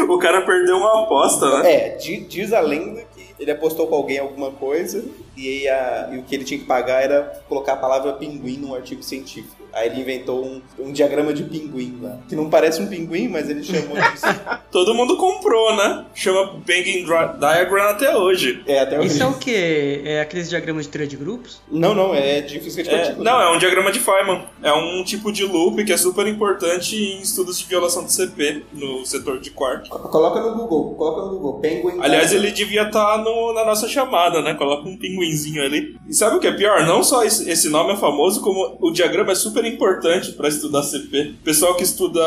[0.08, 1.72] O cara perdeu uma aposta, né?
[1.72, 5.04] É, diz a lenda que ele apostou com alguém alguma coisa
[5.36, 8.74] e, a, e o que ele tinha que pagar era colocar a palavra pinguim num
[8.74, 9.60] artigo científico.
[9.72, 12.18] Aí ele inventou um, um diagrama de pinguim lá.
[12.28, 14.26] Que não parece um pinguim, mas ele chamou disso.
[14.70, 16.06] Todo mundo comprou, né?
[16.14, 18.62] Chama Penguin Diagram até hoje.
[18.66, 19.08] É, até hoje.
[19.08, 20.02] Isso é o quê?
[20.04, 21.60] É aqueles diagramas de teoria de grupos?
[21.70, 23.20] Não, não, é de física de partículas.
[23.20, 24.44] É, não, é um diagrama de Feynman.
[24.62, 28.64] É um tipo de loop que é super importante em estudos de violação de CP
[28.72, 29.88] no setor de quark.
[29.88, 31.60] Coloca no Google, coloca no Google.
[31.60, 33.24] Penguin Aliás, ele devia estar tá
[33.54, 34.54] na nossa chamada, né?
[34.54, 35.96] Coloca um pinguinzinho ali.
[36.08, 36.86] E sabe o que é pior?
[36.86, 41.34] Não só esse nome é famoso, como o diagrama é super importante para estudar CP.
[41.44, 42.20] Pessoal que estuda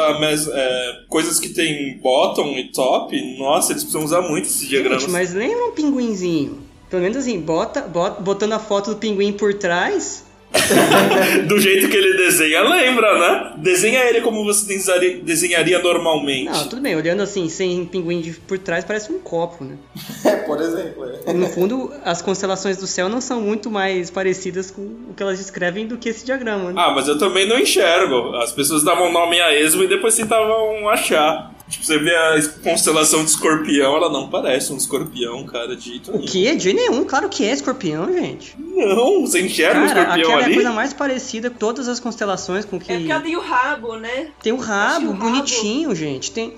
[0.54, 5.00] é, coisas que tem bottom e top, nossa, eles precisam usar muito esse diagrama.
[5.00, 6.60] Gente, mas lembra um pinguinzinho?
[6.90, 10.24] Pelo menos assim, bota, bota, botando a foto do pinguim por trás,
[11.48, 13.54] do jeito que ele desenha, lembra, né?
[13.58, 14.78] Desenha ele como você
[15.24, 16.52] desenharia normalmente.
[16.52, 19.78] Não, tudo bem, olhando assim, sem pinguim de, por trás, parece um copo, né?
[20.24, 21.06] É, por exemplo.
[21.26, 21.34] É.
[21.34, 25.38] No fundo, as constelações do céu não são muito mais parecidas com o que elas
[25.38, 26.82] descrevem do que esse diagrama, né?
[26.82, 28.36] Ah, mas eu também não enxergo.
[28.36, 31.53] As pessoas davam nome a esmo e depois tentavam achar.
[31.70, 36.12] Tipo, você vê a constelação de escorpião, ela não parece um escorpião, cara, de jeito
[36.12, 36.24] nenhum.
[36.24, 36.56] O que?
[36.56, 38.56] De nenhum, claro que é escorpião, gente.
[38.60, 40.44] Não, você enxerga cara, um escorpião ali?
[40.44, 42.92] é a coisa mais parecida com todas as constelações com que...
[42.92, 44.28] É porque ela tem o rabo, né?
[44.42, 45.96] Tem o rabo, o bonitinho, rabo...
[45.96, 46.32] gente.
[46.32, 46.54] Tem...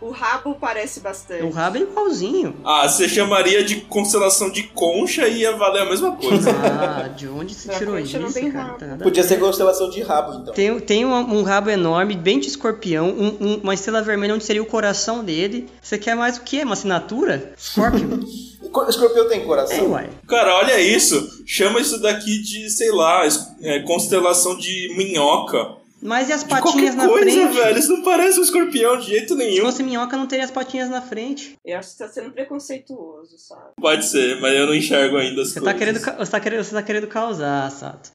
[0.00, 1.42] O rabo parece bastante.
[1.42, 2.56] O rabo é igualzinho.
[2.64, 6.50] Ah, você chamaria de constelação de concha e ia valer a mesma coisa.
[6.80, 8.18] Ah, de onde você tirou isso,
[8.52, 8.74] cara?
[8.74, 10.54] Tá Podia ser constelação de rabo, então.
[10.54, 14.44] Tem, tem um, um rabo enorme, bem de escorpião, um, um, uma estrela vermelha onde
[14.44, 15.68] seria o coração dele.
[15.82, 16.62] Você quer mais o quê?
[16.62, 17.52] Uma assinatura?
[17.58, 18.20] Scorpion?
[18.88, 19.76] Escorpião tem coração?
[19.76, 20.10] É, uai.
[20.28, 21.42] Cara, olha isso.
[21.46, 23.26] Chama isso daqui de, sei lá,
[23.62, 25.79] é, constelação de minhoca.
[26.02, 27.54] Mas e as patinhas na coisa, frente?
[27.54, 29.56] velho, isso não parece um escorpião de jeito nenhum.
[29.56, 31.56] Se fosse minhoca, não teria as patinhas na frente.
[31.64, 33.72] Eu acho que você tá sendo preconceituoso, sabe?
[33.78, 35.72] Pode ser, mas eu não enxergo ainda as você tá coisas.
[35.72, 38.10] Tá querendo, você, tá querendo, você tá querendo causar, Sato.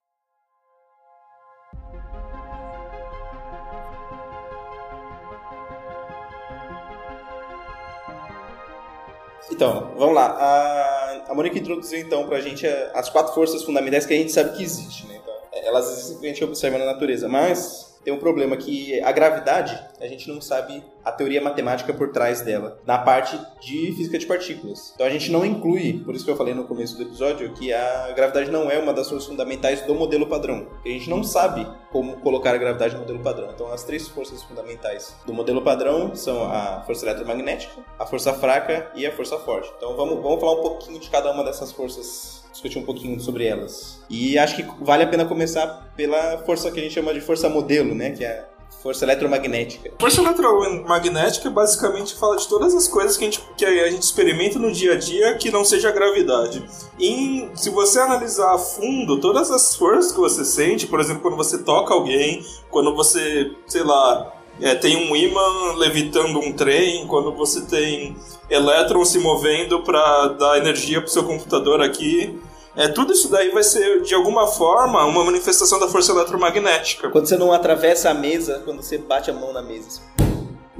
[9.51, 10.25] Então, vamos lá.
[10.25, 14.57] A, a Mônica introduziu então pra gente as quatro forças fundamentais que a gente sabe
[14.57, 15.15] que existe, né?
[15.63, 19.83] Elas existem que a gente observa na natureza, mas tem um problema que a gravidade,
[19.99, 24.27] a gente não sabe a teoria matemática por trás dela, na parte de física de
[24.27, 24.91] partículas.
[24.93, 27.73] Então a gente não inclui, por isso que eu falei no começo do episódio, que
[27.73, 30.67] a gravidade não é uma das forças fundamentais do modelo padrão.
[30.85, 33.49] A gente não sabe como colocar a gravidade no modelo padrão.
[33.51, 38.91] Então as três forças fundamentais do modelo padrão são a força eletromagnética, a força fraca
[38.93, 39.73] e a força forte.
[39.77, 43.45] Então vamos, vamos falar um pouquinho de cada uma dessas forças discutir um pouquinho sobre
[43.45, 44.01] elas.
[44.09, 47.49] E acho que vale a pena começar pela força que a gente chama de força
[47.49, 48.11] modelo, né?
[48.11, 48.45] Que é
[48.81, 49.91] força eletromagnética.
[49.99, 54.57] Força eletromagnética basicamente fala de todas as coisas que a gente, que a gente experimenta
[54.57, 56.63] no dia a dia que não seja a gravidade.
[56.97, 61.35] E se você analisar a fundo todas as forças que você sente, por exemplo, quando
[61.35, 64.31] você toca alguém, quando você, sei lá,
[64.61, 68.15] é, tem um imã levitando um trem, quando você tem
[68.49, 72.39] elétrons se movendo para dar energia para o seu computador aqui.
[72.75, 77.09] É, tudo isso daí vai ser, de alguma forma, uma manifestação da força eletromagnética.
[77.09, 80.01] Quando você não atravessa a mesa, quando você bate a mão na mesa.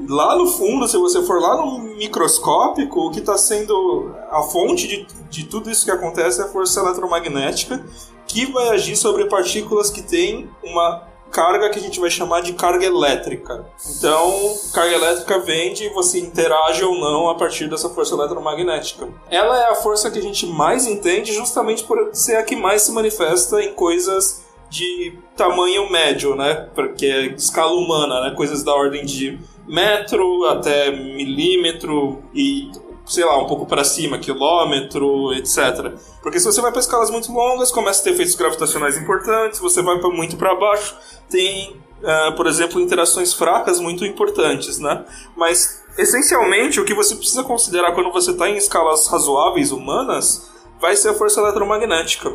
[0.10, 4.88] Lá no fundo, se você for lá no microscópico, o que está sendo a fonte
[4.88, 7.82] de, de tudo isso que acontece é a força eletromagnética,
[8.28, 12.54] que vai agir sobre partículas que têm uma carga que a gente vai chamar de
[12.54, 13.66] carga elétrica.
[13.98, 19.08] Então, carga elétrica vem de você interage ou não a partir dessa força eletromagnética.
[19.30, 22.84] Ela é a força que a gente mais entende justamente por ser a que mais
[22.84, 26.70] se manifesta em coisas de tamanho médio, né?
[26.74, 28.36] Porque é escala humana, né?
[28.36, 32.72] Coisas da ordem de metro até milímetro e
[33.06, 35.94] sei lá, um pouco para cima, quilômetro, etc.
[36.22, 39.82] Porque se você vai para escalas muito longas, começa a ter efeitos gravitacionais importantes, você
[39.82, 40.96] vai para muito para baixo,
[41.30, 45.06] tem, uh, por exemplo, interações fracas muito importantes, né?
[45.36, 50.96] Mas essencialmente o que você precisa considerar quando você está em escalas razoáveis humanas vai
[50.96, 52.34] ser a força eletromagnética.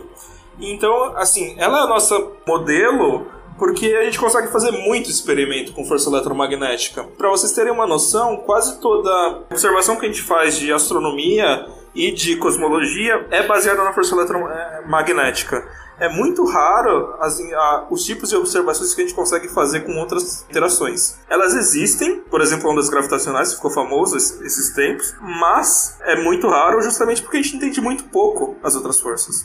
[0.61, 3.27] Então, assim, ela é a nossa modelo
[3.61, 7.05] porque a gente consegue fazer muito experimento com força eletromagnética.
[7.05, 12.11] Para vocês terem uma noção, quase toda observação que a gente faz de astronomia e
[12.11, 15.63] de cosmologia é baseada na força eletromagnética
[16.01, 19.93] é muito raro as, a, os tipos de observações que a gente consegue fazer com
[19.99, 21.19] outras interações.
[21.29, 26.81] Elas existem, por exemplo, ondas gravitacionais, ficou famoso esses, esses tempos, mas é muito raro
[26.81, 29.45] justamente porque a gente entende muito pouco as outras forças.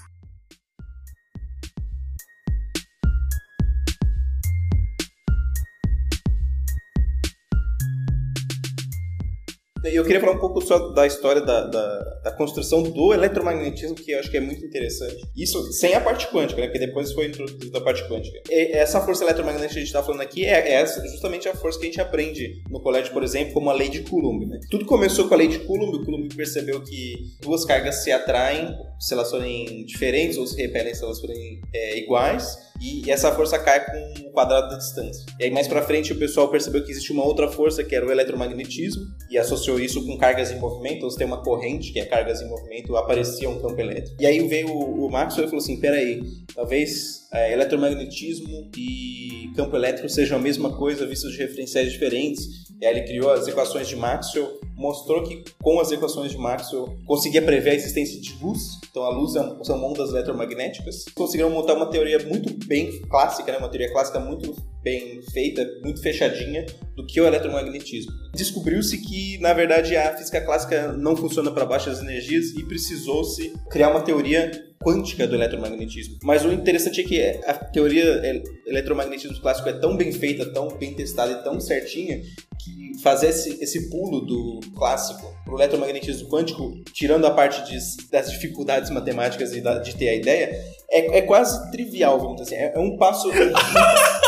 [9.96, 14.12] Eu queria falar um pouco só da história da, da, da, construção do eletromagnetismo, que
[14.12, 15.24] eu acho que é muito interessante.
[15.36, 16.68] Isso sem a parte quântica, né?
[16.68, 18.42] Porque depois foi introduzida a parte quântica.
[18.50, 21.80] E essa força eletromagnética que a gente está falando aqui é, é, justamente a força
[21.80, 24.46] que a gente aprende no colégio, por exemplo, como a lei de Coulomb.
[24.46, 24.60] Né?
[24.70, 25.96] Tudo começou com a lei de Coulomb.
[25.96, 30.94] O Coulomb percebeu que duas cargas se atraem se elas forem diferentes ou se repelem
[30.94, 35.26] se elas forem é, iguais e essa força cai com o quadrado da distância.
[35.40, 38.06] E aí mais para frente o pessoal percebeu que existe uma outra força que era
[38.06, 42.00] o eletromagnetismo e associou isso com cargas em movimento, ou se tem uma corrente que
[42.00, 44.16] é cargas em movimento, aparecia um campo elétrico.
[44.20, 46.22] E aí veio o, Maxwell e falou assim, peraí,
[46.54, 52.65] talvez é, eletromagnetismo e campo elétrico sejam a mesma coisa vistos de referenciais diferentes.
[52.82, 57.72] Ele criou as equações de Maxwell mostrou que com as equações de Maxwell conseguia prever
[57.72, 58.80] a existência de luz.
[58.90, 61.06] Então a luz é são ondas eletromagnéticas.
[61.16, 63.58] Conseguiram montar uma teoria muito bem clássica, né?
[63.58, 66.66] uma teoria clássica muito bem feita, muito fechadinha
[66.96, 68.12] do que o eletromagnetismo.
[68.34, 73.90] Descobriu-se que, na verdade, a física clássica não funciona para baixas energias e precisou-se criar
[73.90, 74.52] uma teoria
[74.86, 76.20] quântica do eletromagnetismo.
[76.22, 78.22] Mas o interessante é que a teoria
[78.68, 82.22] eletromagnetismo clássico é tão bem feita, tão bem testada e tão certinha
[82.64, 87.78] que fazer esse, esse pulo do clássico para o eletromagnetismo quântico, tirando a parte de,
[88.12, 90.52] das dificuldades matemáticas e da, de ter a ideia,
[90.92, 92.64] é, é quase trivial, vamos dizer assim.
[92.64, 93.32] É, é um passo.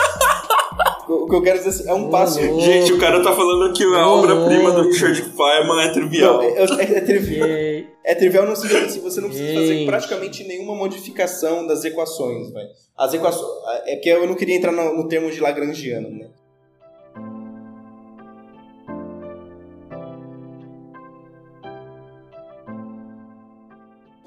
[1.10, 2.40] O que eu quero dizer assim, é um passo.
[2.60, 6.34] Gente, o cara tá falando que a obra-prima do Richard Feynman é trivial.
[6.34, 7.50] Não, é, é, é, trivial.
[8.04, 12.70] é trivial no sentido assim, você não precisa fazer praticamente nenhuma modificação das equações, velho.
[12.98, 13.48] As equações.
[13.86, 16.28] É que eu não queria entrar no, no termo de Lagrangiano, né?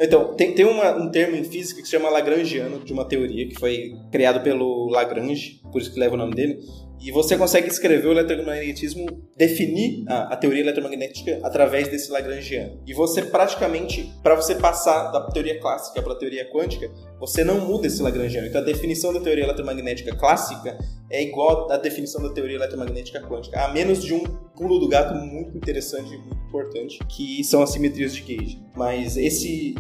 [0.03, 3.47] Então, tem, tem uma, um termo em física que se chama Lagrangiano, de uma teoria
[3.47, 6.61] que foi criado pelo Lagrange, por isso que leva o nome dele.
[7.03, 12.79] E você consegue escrever o eletromagnetismo, definir a, a teoria eletromagnética através desse Lagrangiano.
[12.87, 17.61] E você praticamente, para você passar da teoria clássica para a teoria quântica, você não
[17.67, 18.49] muda esse Lagrangiano.
[18.49, 20.77] Então a definição da teoria eletromagnética clássica
[21.11, 24.23] é igual à definição da teoria eletromagnética quântica, a menos de um
[24.55, 28.63] pulo do gato muito interessante e muito importante, que são as simetrias de gauge.
[28.77, 29.75] Mas esse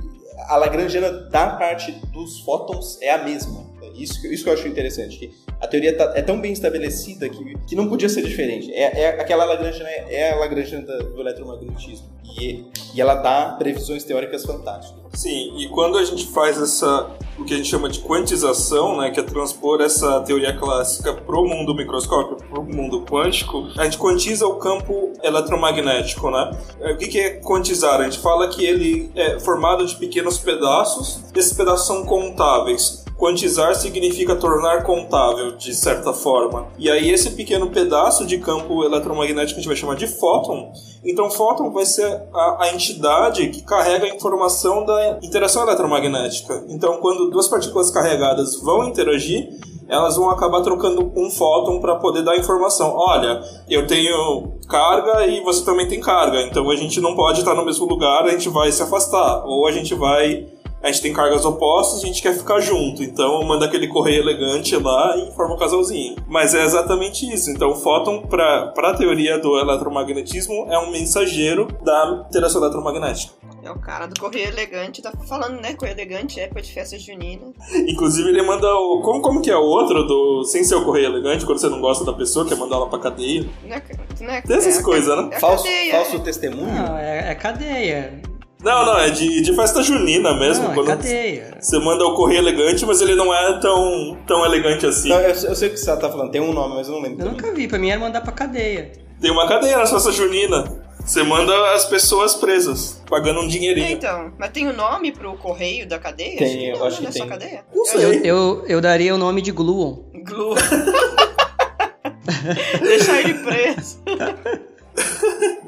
[0.49, 3.70] a Lagrangiana da parte dos fótons é a mesma.
[4.03, 7.55] Isso, isso que eu acho interessante, que a teoria tá, é tão bem estabelecida que,
[7.66, 8.72] que não podia ser diferente.
[8.72, 12.09] É, é aquela Lagrangiana é a Lagrangiana do eletromagnetismo.
[12.38, 15.01] E, e ela dá previsões teóricas fantásticas.
[15.12, 19.11] Sim, e quando a gente faz essa, o que a gente chama de quantização, né,
[19.11, 23.84] que é transpor essa teoria clássica para o mundo microscópico, para o mundo quântico, a
[23.84, 26.57] gente quantiza o campo eletromagnético, né?
[26.80, 28.01] O que é quantizar?
[28.01, 32.99] A gente fala que ele é formado de pequenos pedaços, esses pedaços são contáveis.
[33.21, 36.68] Quantizar significa tornar contável, de certa forma.
[36.79, 40.73] E aí esse pequeno pedaço de campo eletromagnético a gente vai chamar de fóton.
[41.05, 46.64] Então fóton vai ser a, a entidade que carrega a informação da interação eletromagnética.
[46.71, 49.51] Então quando duas partículas carregadas vão interagir,
[49.87, 52.95] elas vão acabar trocando um fóton para poder dar informação.
[52.97, 57.55] Olha, eu tenho carga e você também tem carga, então a gente não pode estar
[57.55, 60.47] no mesmo lugar, a gente vai se afastar, ou a gente vai
[60.83, 63.03] a gente tem cargas opostas, a gente quer ficar junto.
[63.03, 66.16] Então manda aquele correio elegante lá e forma um casalzinho.
[66.26, 67.51] Mas é exatamente isso.
[67.51, 73.41] Então o fóton, para a teoria do eletromagnetismo, é um mensageiro da interação eletromagnética.
[73.62, 75.74] É o cara do correio elegante, tá falando, né?
[75.74, 77.53] Correio elegante, época de festa junina.
[77.87, 79.03] Inclusive ele manda o.
[79.03, 80.45] Como, como que é o outro do.
[80.45, 82.99] Sem ser o correio elegante, quando você não gosta da pessoa, quer mandar ela pra
[82.99, 83.47] cadeia?
[83.62, 83.83] Não é,
[84.20, 85.28] não é, Tem essas é, coisas, né?
[85.33, 86.72] É falso, falso testemunho?
[86.72, 88.22] Não, é, é cadeia.
[88.63, 90.65] Não, não, é de, de festa junina mesmo.
[90.65, 91.57] Não, é quando é cadeia.
[91.59, 95.09] Você manda o correio elegante, mas ele não é tão, tão elegante assim.
[95.09, 97.03] Não, eu, eu sei o que você tá falando, tem um nome, mas eu não
[97.03, 97.25] lembro.
[97.25, 98.93] Eu nunca vi, pra mim era mandar pra cadeia.
[99.21, 100.65] Tem uma cadeia na festa junina.
[101.05, 103.87] Você manda as pessoas presas, pagando um dinheirinho.
[103.87, 106.37] É, então, mas tem o um nome pro correio da cadeia?
[106.37, 107.27] Tem, eu acho que é tem.
[107.27, 107.65] cadeia?
[107.75, 108.05] Não sei.
[108.05, 109.97] Eu, eu, eu daria o nome de Gluon.
[110.23, 110.55] Gluon.
[112.81, 113.99] Deixar ele preso.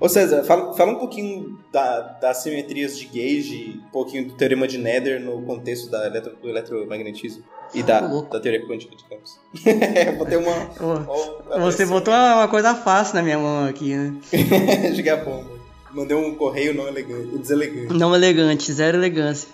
[0.00, 4.66] Ô César, fala, fala um pouquinho da, das simetrias de gauge, um pouquinho do teorema
[4.66, 7.44] de Nether no contexto da eletro, do eletromagnetismo.
[7.74, 9.38] E da, da teoria quântica de campos.
[10.18, 10.70] Botei uma.
[10.80, 14.14] Oh, você botou uma coisa fácil na minha mão aqui, né?
[15.24, 15.60] Bomba.
[15.92, 17.92] Mandei um correio não elegante, deselegante.
[17.92, 19.48] Não elegante, zero elegância.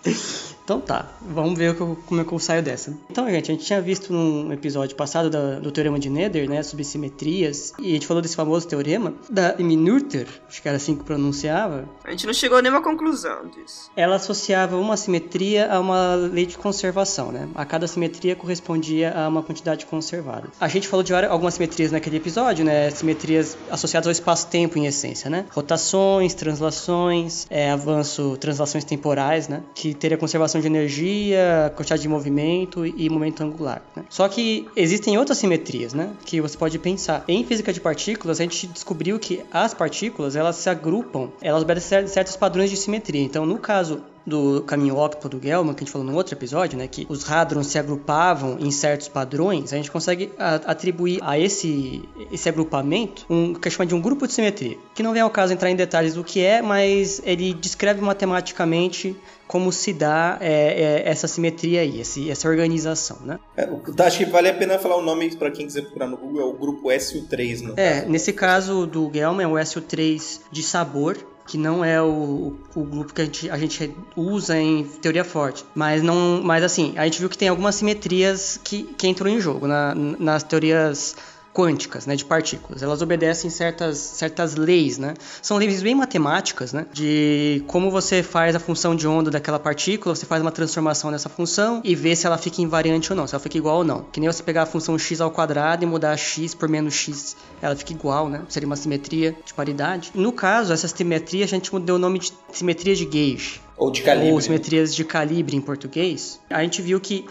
[0.67, 2.93] Então tá, vamos ver como é que eu saio dessa.
[3.09, 6.61] Então, gente, a gente tinha visto num episódio passado da, do Teorema de Nether, né,
[6.65, 10.97] sobre simetrias, e a gente falou desse famoso teorema da Minurter, acho que era assim
[10.97, 11.89] que pronunciava.
[12.03, 13.93] A gente não chegou a nenhuma conclusão disso.
[13.95, 17.49] Ela associava uma simetria a uma lei de conservação, né?
[17.55, 20.49] A cada simetria correspondia a uma quantidade conservada.
[20.61, 22.91] A gente falou de algumas simetrias naquele episódio, né?
[22.91, 25.47] Simetrias associadas ao espaço-tempo em essência, né?
[25.51, 29.63] Rotações, translações, é, avanço, translações temporais, né?
[29.73, 33.83] Que teria conservação de energia, quantidade de movimento e momento angular.
[33.95, 34.05] Né?
[34.09, 36.11] Só que existem outras simetrias, né?
[36.25, 37.25] Que você pode pensar.
[37.29, 42.07] Em física de partículas, a gente descobriu que as partículas elas se agrupam, elas obedecem
[42.07, 43.23] certos padrões de simetria.
[43.23, 46.77] Então, no caso do caminho óptico do Gell-Mann, que a gente falou no outro episódio,
[46.77, 52.03] né, que os hadrons se agrupavam em certos padrões, a gente consegue atribuir a esse,
[52.33, 55.31] esse agrupamento um que é chamado de um grupo de simetria, que não vem ao
[55.31, 59.15] caso entrar em detalhes do que é, mas ele descreve matematicamente
[59.47, 63.39] como se dá é, é, essa simetria aí, esse, essa organização, né?
[63.57, 63.69] É,
[64.05, 66.45] acho que vale a pena falar o nome para quem quiser procurar no Google, é
[66.45, 67.75] o grupo SU3, né?
[67.77, 71.17] É, nesse caso do Gelman é o SU3 de sabor,
[71.47, 75.65] que não é o, o grupo que a gente, a gente usa em teoria forte.
[75.75, 76.43] Mas não.
[76.43, 79.95] Mas assim, a gente viu que tem algumas simetrias que, que entram em jogo na,
[79.95, 81.17] nas teorias
[81.57, 82.83] quânticas, né, de partículas.
[82.83, 85.15] Elas obedecem certas, certas leis, né?
[85.41, 86.85] São leis bem matemáticas, né?
[86.93, 91.31] De como você faz a função de onda daquela partícula, você faz uma transformação nessa
[91.31, 94.03] função e vê se ela fica invariante ou não, se ela fica igual ou não.
[94.13, 97.35] Que nem você pegar a função x ao quadrado e mudar x por menos x,
[97.63, 98.43] ela fica igual, né?
[98.51, 100.11] Seria uma simetria de paridade.
[100.15, 103.63] No caso, essa simetria a gente deu o nome de simetria de gauge.
[103.79, 104.33] Ou de calibre.
[104.33, 106.41] Ou simetrias de calibre em português.
[106.49, 107.27] A gente viu que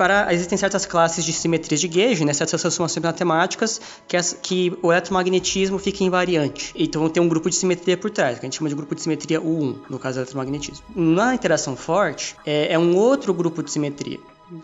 [0.00, 3.78] para existem certas classes de simetrias de gauge, né, certas transformações matemáticas
[4.08, 6.72] que, as, que o eletromagnetismo fica invariante.
[6.74, 9.02] Então tem um grupo de simetria por trás, que a gente chama de grupo de
[9.02, 10.86] simetria U1, no caso do eletromagnetismo.
[10.96, 14.18] Na interação forte, é, é um outro grupo de simetria,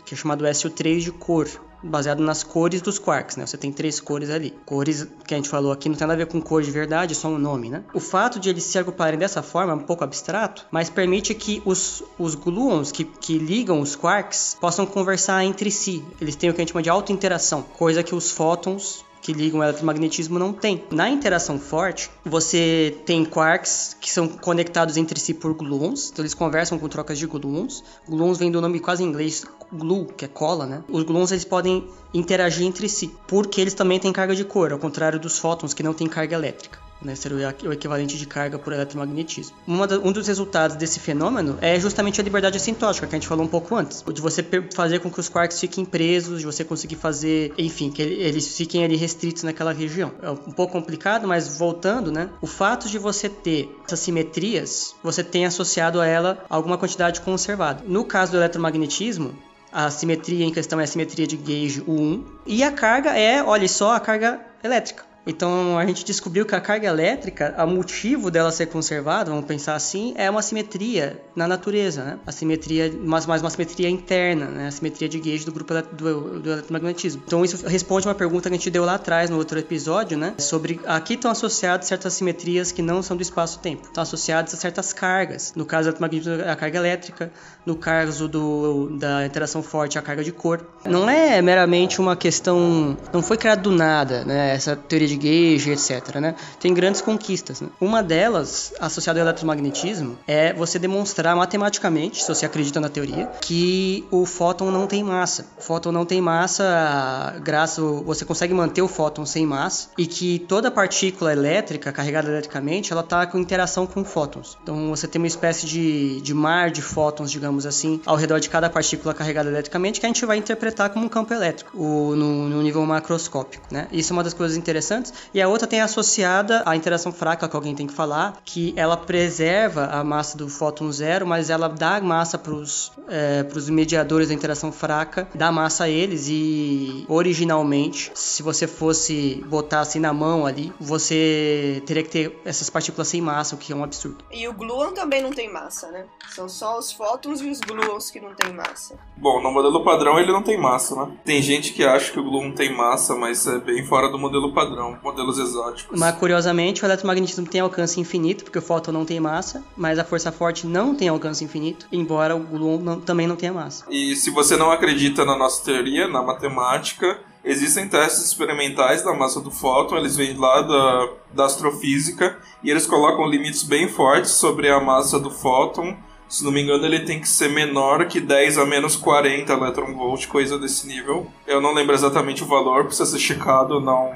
[0.07, 1.47] que é chamado SO3 de cor,
[1.83, 3.47] baseado nas cores dos quarks, né?
[3.47, 4.55] Você tem três cores ali.
[4.65, 7.13] Cores que a gente falou aqui não tem nada a ver com cor de verdade,
[7.13, 7.85] é só um nome, né?
[7.95, 11.63] O fato de eles se agruparem dessa forma é um pouco abstrato, mas permite que
[11.65, 16.05] os, os gluons que, que ligam os quarks possam conversar entre si.
[16.21, 19.61] Eles têm o que a gente chama de auto-interação, coisa que os fótons que ligam
[19.61, 20.85] o eletromagnetismo não tem.
[20.91, 26.35] Na interação forte, você tem quarks que são conectados entre si por gluons, então eles
[26.35, 27.83] conversam com trocas de gluons.
[28.09, 30.85] Gluons vem do nome quase em inglês glue, que é cola, né?
[30.89, 34.79] Os gluons eles podem interagir entre si, porque eles também têm carga de cor, ao
[34.79, 38.73] contrário dos fótons que não têm carga elétrica né, seria o equivalente de carga por
[38.73, 39.57] eletromagnetismo.
[39.87, 43.45] Da, um dos resultados desse fenômeno é justamente a liberdade assintótica, que a gente falou
[43.45, 44.45] um pouco antes, de você
[44.75, 48.85] fazer com que os quarks fiquem presos, de você conseguir fazer, enfim, que eles fiquem
[48.85, 50.13] ali restritos naquela região.
[50.23, 55.23] É um pouco complicado, mas voltando, né, o fato de você ter essas simetrias, você
[55.23, 57.83] tem associado a ela alguma quantidade conservada.
[57.87, 59.35] No caso do eletromagnetismo,
[59.73, 63.69] a simetria em questão é a simetria de gauge U1 e a carga é, olha
[63.69, 65.05] só, a carga elétrica.
[65.27, 69.75] Então a gente descobriu que a carga elétrica, o motivo dela ser conservada, vamos pensar
[69.75, 72.19] assim, é uma simetria na natureza, né?
[72.27, 74.69] A simetria, mas mais uma simetria interna, né?
[74.69, 77.23] A simetria de gauge do grupo do, do eletromagnetismo.
[77.27, 80.35] Então isso responde uma pergunta que a gente deu lá atrás no outro episódio, né?
[80.39, 84.93] Sobre aqui estão associadas certas simetrias que não são do espaço-tempo, estão associadas a certas
[84.93, 85.53] cargas.
[85.57, 87.33] No caso do eletromagnetismo, a carga elétrica,
[87.65, 90.65] no caso do, da interação forte, a carga de cor.
[90.85, 94.55] Não é meramente uma questão, não foi criado do nada, né?
[94.55, 96.17] Essa teoria de de Gauge, etc.
[96.17, 96.35] Né?
[96.61, 97.61] Tem grandes conquistas.
[97.61, 97.69] Né?
[97.81, 104.05] Uma delas, associada ao eletromagnetismo, é você demonstrar matematicamente, se você acredita na teoria, que
[104.11, 105.47] o fóton não tem massa.
[105.59, 110.39] O fóton não tem massa, graças você consegue manter o fóton sem massa e que
[110.41, 114.57] toda partícula elétrica carregada eletricamente, ela está com interação com fótons.
[114.63, 118.49] Então você tem uma espécie de, de mar de fótons, digamos assim, ao redor de
[118.49, 122.49] cada partícula carregada eletricamente que a gente vai interpretar como um campo elétrico, o, no,
[122.49, 123.65] no nível macroscópico.
[123.71, 123.89] Né?
[123.93, 127.57] Isso é uma das coisas interessantes e a outra tem associada a interação fraca que
[127.57, 132.01] alguém tem que falar, que ela preserva a massa do fóton zero, mas ela dá
[132.01, 138.43] massa para os é, mediadores da interação fraca, dá massa a eles e originalmente, se
[138.43, 143.55] você fosse botar assim na mão ali, você teria que ter essas partículas sem massa,
[143.55, 144.25] o que é um absurdo.
[144.33, 146.05] E o gluon também não tem massa, né?
[146.31, 148.99] São só os fótons e os gluons que não tem massa.
[149.17, 151.13] Bom, no modelo padrão ele não tem massa, né?
[151.25, 154.53] Tem gente que acha que o gluon tem massa, mas é bem fora do modelo
[154.53, 155.99] padrão modelos exóticos.
[155.99, 160.05] Mas curiosamente, o eletromagnetismo tem alcance infinito, porque o fóton não tem massa, mas a
[160.05, 163.85] força forte não tem alcance infinito, embora o gluon não, também não tenha massa.
[163.91, 169.41] E se você não acredita na nossa teoria, na matemática, existem testes experimentais da massa
[169.41, 174.69] do fóton, eles vêm lá da, da astrofísica, e eles colocam limites bem fortes sobre
[174.69, 175.97] a massa do fóton.
[176.29, 180.27] Se não me engano, ele tem que ser menor que 10 a menos 40 electron-volt,
[180.27, 181.31] coisa desse nível.
[181.47, 184.13] Eu não lembro exatamente o valor, precisa ser checado, não,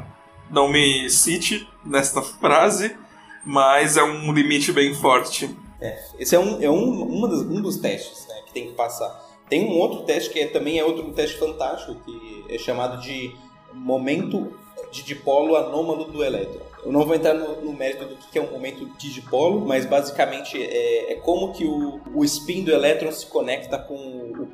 [0.50, 2.96] não me cite nesta frase,
[3.44, 5.54] mas é um limite bem forte.
[5.80, 8.72] É, esse é um, é um, uma das, um dos testes né, que tem que
[8.72, 9.28] passar.
[9.48, 13.34] Tem um outro teste que é, também é outro teste fantástico, que é chamado de
[13.72, 14.52] momento
[14.92, 16.69] de dipolo anômalo do elétron.
[16.84, 19.84] Eu não vou entrar no, no mérito do que é um momento de dipolo, mas
[19.84, 23.94] basicamente é, é como que o, o, spin do elétron se conecta com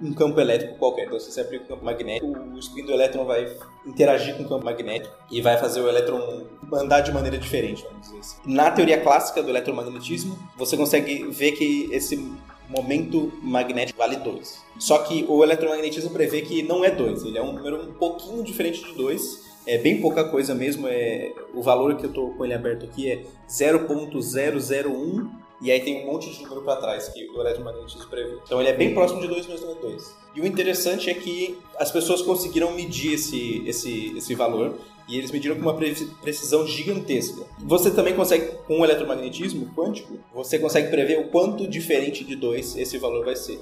[0.02, 1.06] um campo elétrico qualquer.
[1.06, 3.56] Então, se você abrir um campo magnético, o spin do elétron vai
[3.86, 8.02] interagir com o campo magnético e vai fazer o elétron andar de maneira diferente, vamos
[8.02, 8.36] dizer assim.
[8.44, 12.16] Na teoria clássica do eletromagnetismo, você consegue ver que esse
[12.68, 14.64] momento magnético vale 2.
[14.78, 18.42] Só que o eletromagnetismo prevê que não é 2, ele é um número um pouquinho
[18.42, 19.45] diferente de 2.
[19.66, 23.10] É bem pouca coisa mesmo, é o valor que eu estou com ele aberto aqui
[23.10, 25.28] é 0.001
[25.60, 28.36] e aí tem um monte de número para trás que o eletromagnetismo prevê.
[28.44, 30.14] Então ele é bem próximo de 2, mas não é 2.
[30.34, 35.30] E o interessante é que as pessoas conseguiram medir esse, esse, esse valor e eles
[35.30, 35.74] mediram com uma
[36.20, 37.42] precisão gigantesca.
[37.60, 42.76] Você também consegue, com o eletromagnetismo quântico, você consegue prever o quanto diferente de 2
[42.76, 43.58] esse valor vai ser.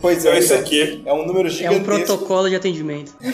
[0.00, 1.02] Pois é, isso aqui.
[1.06, 1.90] É um número gigantesco.
[1.90, 3.16] É um protocolo de atendimento.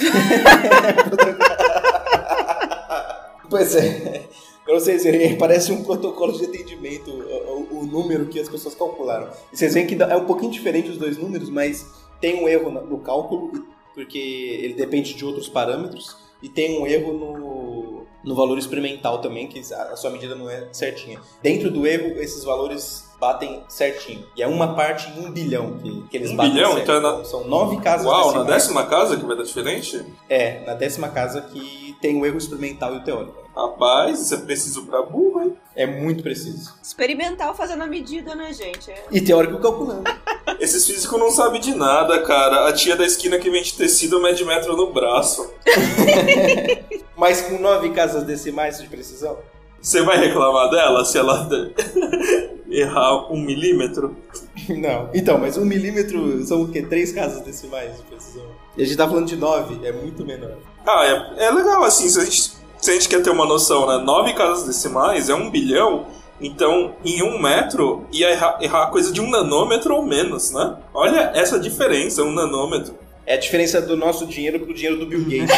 [3.49, 4.29] pois é.
[4.65, 9.29] Pra vocês verem, parece um protocolo de atendimento o, o, número que as pessoas calcularam.
[9.53, 11.87] E vocês veem que é um pouquinho diferente os dois números, mas
[12.21, 13.51] tem um erro no cálculo,
[13.95, 19.47] porque ele depende de outros parâmetros, e tem um erro no, no valor experimental também,
[19.47, 21.21] que a sua medida não é certinha.
[21.43, 24.25] Dentro do erro, esses valores batem certinho.
[24.35, 26.73] E é uma parte em um bilhão que, que eles um batem bilhão?
[26.73, 26.83] certo.
[26.83, 27.25] Então, na...
[27.25, 28.49] São nove casas Uau, decimais.
[28.49, 30.05] na décima casa que vai dar diferente?
[30.29, 33.39] É, na décima casa que tem o erro experimental e o teórico.
[33.55, 35.57] Rapaz, isso é preciso pra burro, hein?
[35.77, 36.75] É muito preciso.
[36.83, 38.91] Experimental fazendo a medida, né, gente?
[38.91, 39.05] É...
[39.11, 40.05] E teórico calculando.
[40.59, 42.69] Esses físicos não sabem de nada, cara.
[42.69, 45.53] A tia da esquina que vende tecido mede metro no braço.
[47.17, 49.39] Mas com nove casas decimais de precisão?
[49.81, 51.49] Você vai reclamar dela se ela
[52.71, 54.15] errar um milímetro?
[54.69, 55.09] Não.
[55.15, 56.83] Então, mas um milímetro são o quê?
[56.83, 58.45] Três casas decimais de precisão.
[58.77, 60.59] E a gente tá falando de nove, é muito menor.
[60.87, 63.87] Ah, é, é legal assim, se a, gente, se a gente quer ter uma noção,
[63.87, 64.05] né?
[64.05, 66.07] Nove casas decimais é um bilhão,
[66.41, 70.77] então em um metro ia errar, errar coisa de um nanômetro ou menos, né?
[70.93, 72.95] Olha essa diferença, um nanômetro.
[73.27, 75.57] É a diferença do nosso dinheiro pro dinheiro do Bill Gates.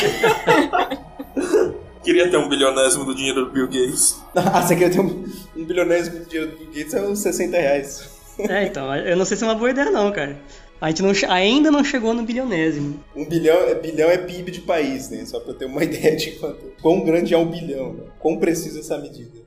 [2.02, 4.20] Queria ter um bilionésimo do dinheiro do Bill Gates.
[4.34, 5.24] ah, você queria ter um,
[5.56, 6.94] um bilionésimo do dinheiro do Bill Gates?
[6.94, 8.10] É uns 60 reais.
[8.38, 10.38] É, então, eu não sei se é uma boa ideia não, cara.
[10.80, 12.98] A gente não, ainda não chegou no bilionésimo.
[13.14, 15.24] Um bilhão, bilhão é PIB de país, né?
[15.24, 18.02] Só pra ter uma ideia de quanto, quão grande é um bilhão, né?
[18.18, 19.41] quão precisa essa medida.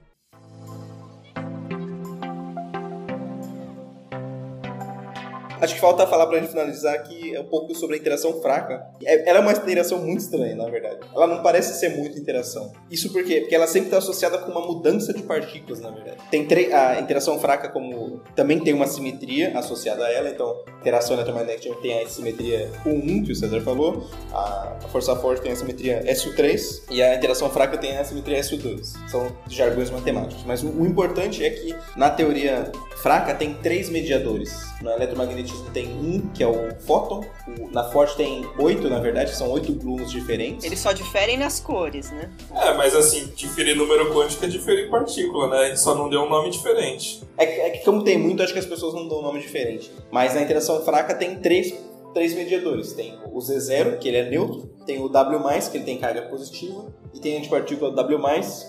[5.66, 8.86] Acho que falta falar pra gente finalizar aqui um pouco sobre a interação fraca.
[9.03, 10.99] Ela é uma interação muito estranha, na verdade.
[11.11, 12.72] Ela não parece ser muita interação.
[12.91, 13.41] Isso por quê?
[13.41, 16.18] Porque ela sempre está associada com uma mudança de partículas, na verdade.
[16.30, 21.16] Tem a interação fraca como também tem uma simetria associada a ela, então a interação
[21.16, 26.03] eletromagnética tem a simetria U1 que o César falou, a força forte tem a simetria
[26.03, 29.09] SU3 e a interação fraca tem a simetria SU2.
[29.09, 30.43] São jargões matemáticos.
[30.45, 34.63] Mas o, o importante é que na teoria fraca tem três mediadores.
[34.82, 37.24] No eletromagnetismo tem um, que é o fóton.
[37.60, 40.66] O, na forte tem oito, na verdade, são oito gluons diferentes.
[40.66, 42.30] Eles só diferem nas cores, né?
[42.53, 45.58] É, mas assim, diferir número quântico é diferir partícula, né?
[45.58, 47.22] A gente só não deu um nome diferente.
[47.38, 49.39] É que, é que como tem muito, acho que as pessoas não dão um nome
[49.39, 49.91] diferente.
[50.12, 51.74] Mas na interação fraca tem três
[52.16, 52.93] três mediadores.
[52.93, 55.38] Tem o Z0, que ele é neutro, tem o W+,
[55.70, 58.18] que ele tem carga positiva, e tem a antipartícula W+,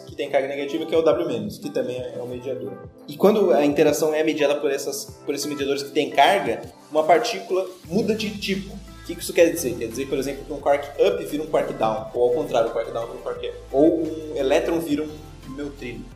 [0.07, 2.73] que tem carga negativa, que é o W-, que também é um mediador.
[3.09, 7.05] E quando a interação é mediada por, essas, por esses mediadores que têm carga, uma
[7.05, 8.75] partícula muda de tipo.
[8.75, 9.77] O que isso quer dizer?
[9.77, 12.71] Quer dizer, por exemplo, que um quark up vira um quark down, ou ao contrário,
[12.71, 13.57] um quark down vira um quark up.
[13.71, 15.09] Ou um elétron vira um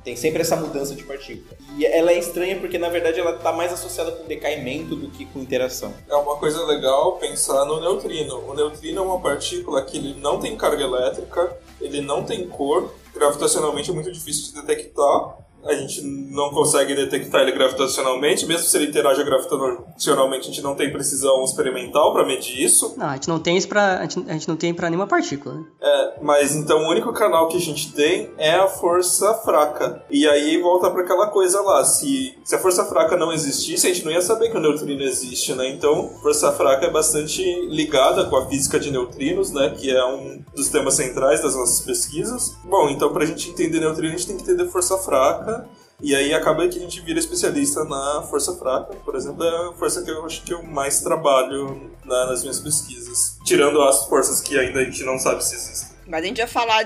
[0.05, 1.57] Tem sempre essa mudança de partícula.
[1.77, 5.25] E ela é estranha porque, na verdade, ela está mais associada com decaimento do que
[5.27, 5.93] com interação.
[6.09, 8.39] É uma coisa legal pensar no neutrino.
[8.49, 12.93] O neutrino é uma partícula que ele não tem carga elétrica, ele não tem cor,
[13.15, 18.77] gravitacionalmente é muito difícil de detectar, a gente não consegue detectar ele gravitacionalmente, mesmo se
[18.77, 22.95] ele interage gravitacionalmente, a gente não tem precisão experimental para medir isso.
[22.97, 25.07] Não, a gente não tem isso para a gente, a gente não tem para nenhuma
[25.07, 25.55] partícula.
[25.55, 25.65] Né?
[25.81, 30.03] É, mas então o único canal que a gente tem é a força fraca.
[30.11, 33.93] E aí volta para aquela coisa lá, se, se a força fraca não existisse, a
[33.93, 35.69] gente não ia saber que o neutrino existe, né?
[35.69, 40.43] Então, força fraca é bastante ligada com a física de neutrinos, né, que é um
[40.55, 42.57] dos temas centrais das nossas pesquisas.
[42.65, 45.69] Bom, então pra gente entender neutrino, a gente tem que entender força fraca fraca,
[46.03, 49.73] e aí acaba que a gente vira especialista na força fraca, por exemplo, é a
[49.75, 53.39] força que eu acho que eu mais trabalho na, nas minhas pesquisas.
[53.45, 55.91] Tirando as forças que ainda a gente não sabe se existem.
[56.07, 56.85] Mas a gente vai falar,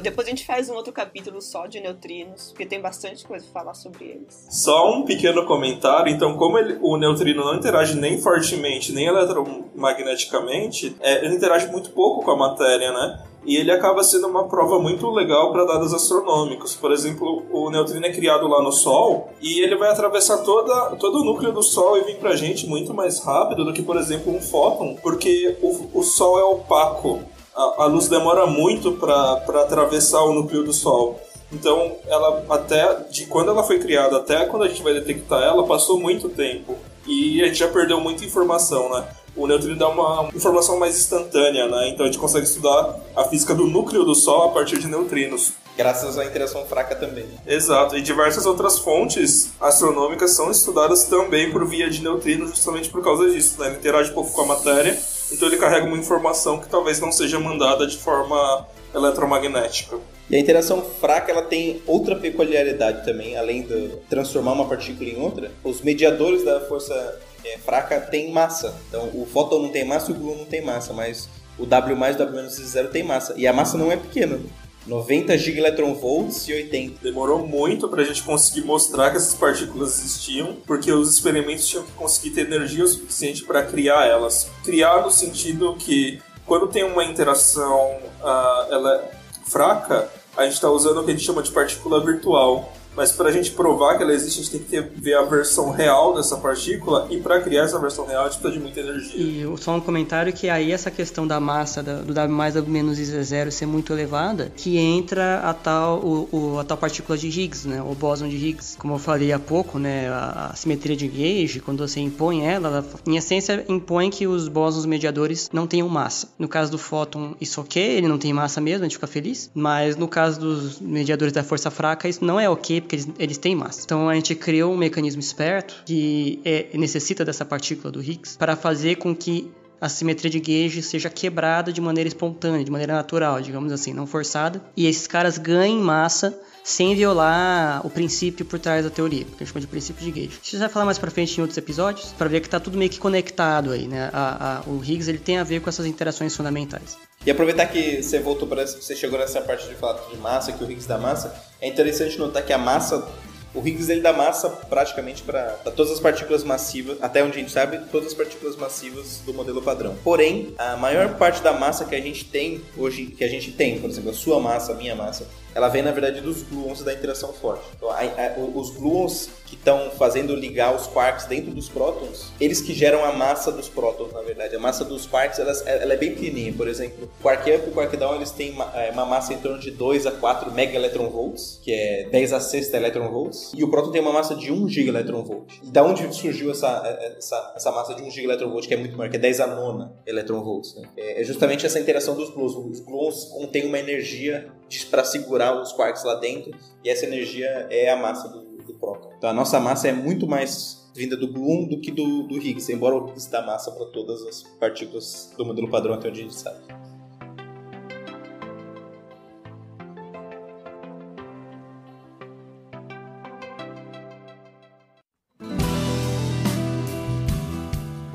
[0.00, 3.62] depois a gente faz um outro capítulo só de neutrinos, porque tem bastante coisa pra
[3.62, 4.46] falar sobre eles.
[4.48, 10.96] Só um pequeno comentário, então, como ele, o neutrino não interage nem fortemente, nem eletromagneticamente,
[11.00, 13.24] é, ele interage muito pouco com a matéria, né?
[13.44, 16.74] E ele acaba sendo uma prova muito legal para dados astronômicos.
[16.74, 21.20] Por exemplo, o neutrino é criado lá no Sol e ele vai atravessar toda, todo
[21.20, 23.96] o núcleo do Sol e vir para a gente muito mais rápido do que, por
[23.96, 27.20] exemplo, um fóton, porque o, o Sol é opaco.
[27.54, 31.18] A, a luz demora muito para atravessar o núcleo do Sol.
[31.52, 35.66] Então, ela até de quando ela foi criada até quando a gente vai detectar ela,
[35.66, 36.76] passou muito tempo.
[37.06, 39.08] E a gente já perdeu muita informação, né?
[39.36, 41.88] O neutrino dá uma informação mais instantânea, né?
[41.88, 45.52] Então a gente consegue estudar a física do núcleo do Sol a partir de neutrinos.
[45.76, 47.26] Graças à interação fraca também.
[47.46, 53.02] Exato, e diversas outras fontes astronômicas são estudadas também por via de neutrinos justamente por
[53.02, 53.68] causa disso, né?
[53.68, 54.98] Ele interage pouco com a matéria,
[55.32, 59.96] então ele carrega uma informação que talvez não seja mandada de forma eletromagnética.
[60.28, 65.20] E a interação fraca ela tem outra peculiaridade também, além de transformar uma partícula em
[65.20, 65.50] outra.
[65.64, 68.74] Os mediadores da força é, fraca tem massa.
[68.88, 71.28] Então o fóton não tem massa e o gluon não tem massa, mas
[71.58, 73.34] o W mais o W menos zero tem massa.
[73.36, 74.40] E a massa não é pequena.
[74.86, 77.02] 90 gigaelectronvolts e 80.
[77.02, 81.84] Demorou muito para a gente conseguir mostrar que essas partículas existiam, porque os experimentos tinham
[81.84, 84.50] que conseguir ter energia o suficiente para criar elas.
[84.64, 89.10] Criar no sentido que quando tem uma interação uh, ela é
[89.48, 92.72] fraca, a gente está usando o que a gente chama de partícula virtual.
[92.96, 95.22] Mas para a gente provar que ela existe, a gente tem que ter, ver a
[95.22, 98.80] versão real dessa partícula e para criar essa versão real a gente precisa de muita
[98.80, 99.20] energia.
[99.20, 102.98] E só um comentário que aí essa questão da massa do W mais W menos
[102.98, 107.28] I zero ser muito elevada, que entra a tal, o, o, a tal partícula de
[107.28, 108.76] Higgs, né, o bóson de Higgs.
[108.76, 112.68] Como eu falei há pouco, né, a, a simetria de gauge, quando você impõe ela,
[112.68, 116.28] ela, em essência impõe que os bósons mediadores não tenham massa.
[116.38, 119.50] No caso do fóton, isso ok, ele não tem massa mesmo, a gente fica feliz.
[119.54, 123.38] Mas no caso dos mediadores da força fraca, isso não é ok, porque eles, eles
[123.38, 123.82] têm massa.
[123.84, 128.56] Então a gente criou um mecanismo esperto que é, necessita dessa partícula do Higgs para
[128.56, 129.50] fazer com que
[129.80, 134.06] a simetria de gauge seja quebrada de maneira espontânea, de maneira natural, digamos assim, não
[134.06, 136.38] forçada, e esses caras ganhem massa
[136.70, 140.10] sem violar o princípio por trás da teoria, que a gente chama de princípio de
[140.12, 140.38] gauge.
[140.40, 142.78] A gente vai falar mais para frente em outros episódios, para ver que está tudo
[142.78, 144.08] meio que conectado aí, né?
[144.12, 146.96] A, a, o Higgs ele tem a ver com essas interações fundamentais.
[147.26, 150.62] E aproveitar que você voltou para você chegou nessa parte de falar de massa, que
[150.62, 153.06] o Higgs dá massa, é interessante notar que a massa
[153.52, 155.42] o Higgs ele dá massa praticamente para
[155.74, 159.60] todas as partículas massivas, até onde a gente sabe, todas as partículas massivas do modelo
[159.60, 159.96] padrão.
[160.04, 163.80] Porém, a maior parte da massa que a gente tem hoje, que a gente tem,
[163.80, 166.92] por exemplo, a sua massa, a minha massa, ela vem na verdade dos gluons da
[166.92, 167.64] interação forte.
[167.76, 172.60] Então, a, a, os gluons que estão fazendo ligar os quarks dentro dos prótons, eles
[172.60, 174.54] que geram a massa dos prótons, na verdade.
[174.54, 176.52] A massa dos quarks ela, ela é bem pequenininha.
[176.52, 179.58] Por exemplo, quark up e quark down eles têm uma, é, uma, massa em torno
[179.58, 184.00] de 2 a 4 megaelectronvolts, que é 10 a 6 electronvolts, e o próton tem
[184.00, 185.52] uma massa de 1 gigaelectronvolt.
[185.64, 188.96] E da onde surgiu essa, é, essa, essa massa de 1 gigaelectronvolt, que é muito
[188.96, 190.76] maior, que é 10 a nona electronvolts?
[190.76, 190.88] Né?
[190.96, 192.54] É, é justamente essa interação dos gluons.
[192.54, 194.52] Os gluons contêm uma energia
[194.90, 196.52] para segurar os quarks lá dentro,
[196.84, 199.10] e essa energia é a massa do, do próton.
[199.16, 202.72] Então a nossa massa é muito mais vinda do gluon do que do, do Higgs,
[202.72, 206.22] embora o Higgs dá massa para todas as partículas do modelo padrão até onde a
[206.24, 206.58] gente sabe.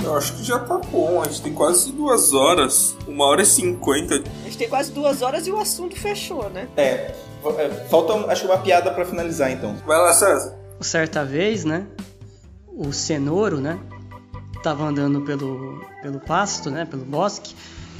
[0.06, 3.46] Eu acho que já tá bom, a gente tem quase duas horas, uma hora e
[3.46, 4.14] cinquenta.
[4.14, 6.68] A gente tem quase duas horas e o assunto fechou, né?
[6.78, 7.16] É,
[7.58, 9.76] é falta acho que uma piada para finalizar então.
[9.84, 10.56] Vai lá, César.
[10.80, 11.88] Certa vez, né?
[12.68, 13.80] O cenouro, né?
[14.62, 16.86] Tava andando pelo, pelo pasto, né?
[16.86, 17.56] Pelo bosque.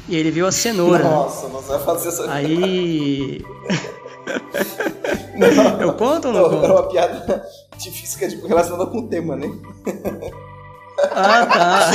[0.08, 1.04] E ele viu a cenoura.
[1.04, 3.44] Nossa, não vai fazer essa Aí.
[5.36, 6.66] não, eu conto ou não, não conto?
[6.66, 7.48] É uma piada
[7.80, 9.52] de física tipo, relacionada com o tema, né?
[11.12, 11.92] Ah, tá.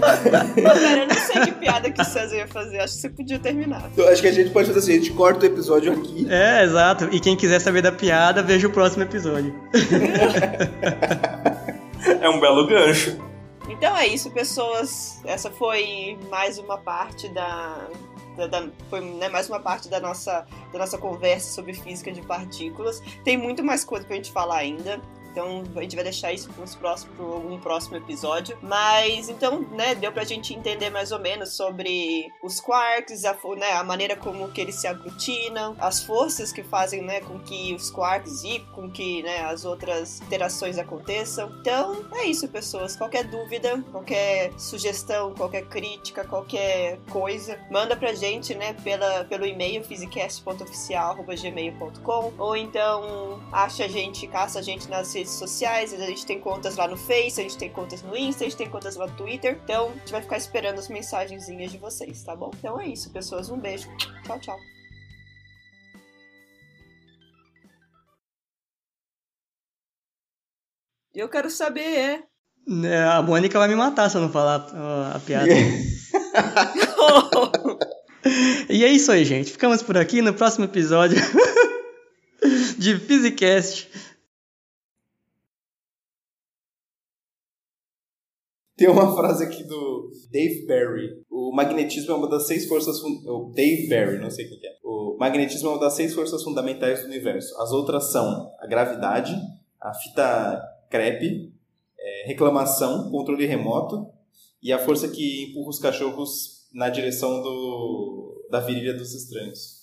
[0.00, 2.78] Cara, eu não sei que piada que o César ia fazer.
[2.80, 3.90] Acho que você podia terminar.
[3.96, 6.26] Eu acho que a gente pode fazer assim: a gente corta o episódio aqui.
[6.30, 7.08] É, exato.
[7.12, 9.54] E quem quiser saber da piada, veja o próximo episódio.
[12.20, 13.16] é um belo gancho.
[13.68, 15.20] Então é isso, pessoas.
[15.24, 17.88] Essa foi mais uma parte da,
[18.36, 23.00] da, foi né, mais uma parte da nossa, da nossa conversa sobre física de partículas.
[23.24, 25.00] Tem muito mais coisa pra gente falar ainda.
[25.36, 26.48] Então a gente vai deixar isso
[26.80, 28.56] para algum próximo episódio.
[28.62, 33.72] Mas então, né, deu pra gente entender mais ou menos sobre os quarks, a, né,
[33.72, 37.90] a maneira como que eles se aglutinam, as forças que fazem, né, com que os
[37.90, 41.54] quarks e com que, né, as outras interações aconteçam.
[41.60, 42.96] Então, é isso, pessoas.
[42.96, 49.84] Qualquer dúvida, qualquer sugestão, qualquer crítica, qualquer coisa, manda pra gente, né, pela, pelo e-mail
[49.84, 56.24] physicast.oficial.gmail.com ou então acha a gente, caça a gente nas redes redes sociais, a gente
[56.24, 58.94] tem contas lá no Face, a gente tem contas no Insta, a gente tem contas
[58.94, 59.58] lá no Twitter.
[59.64, 62.52] Então, a gente vai ficar esperando as mensagenzinhas de vocês, tá bom?
[62.56, 63.50] Então é isso, pessoas.
[63.50, 63.88] Um beijo.
[64.24, 64.56] Tchau, tchau.
[71.12, 72.22] Eu quero saber, é.
[72.84, 73.02] é.
[73.04, 75.48] A Mônica vai me matar se eu não falar a, a piada.
[78.68, 79.50] e é isso aí, gente.
[79.50, 81.16] Ficamos por aqui no próximo episódio
[82.78, 83.88] de Physicast.
[88.76, 91.24] Tem uma frase aqui do Dave Barry.
[91.30, 93.02] O magnetismo é uma das seis forças.
[93.02, 94.76] O Dave Barry, não sei quem é.
[94.84, 97.58] O magnetismo é uma das seis forças fundamentais do universo.
[97.58, 99.34] As outras são a gravidade,
[99.80, 101.54] a fita crepe,
[101.98, 104.06] é, reclamação, controle remoto
[104.62, 109.75] e a força que empurra os cachorros na direção do, da virilha dos estranhos.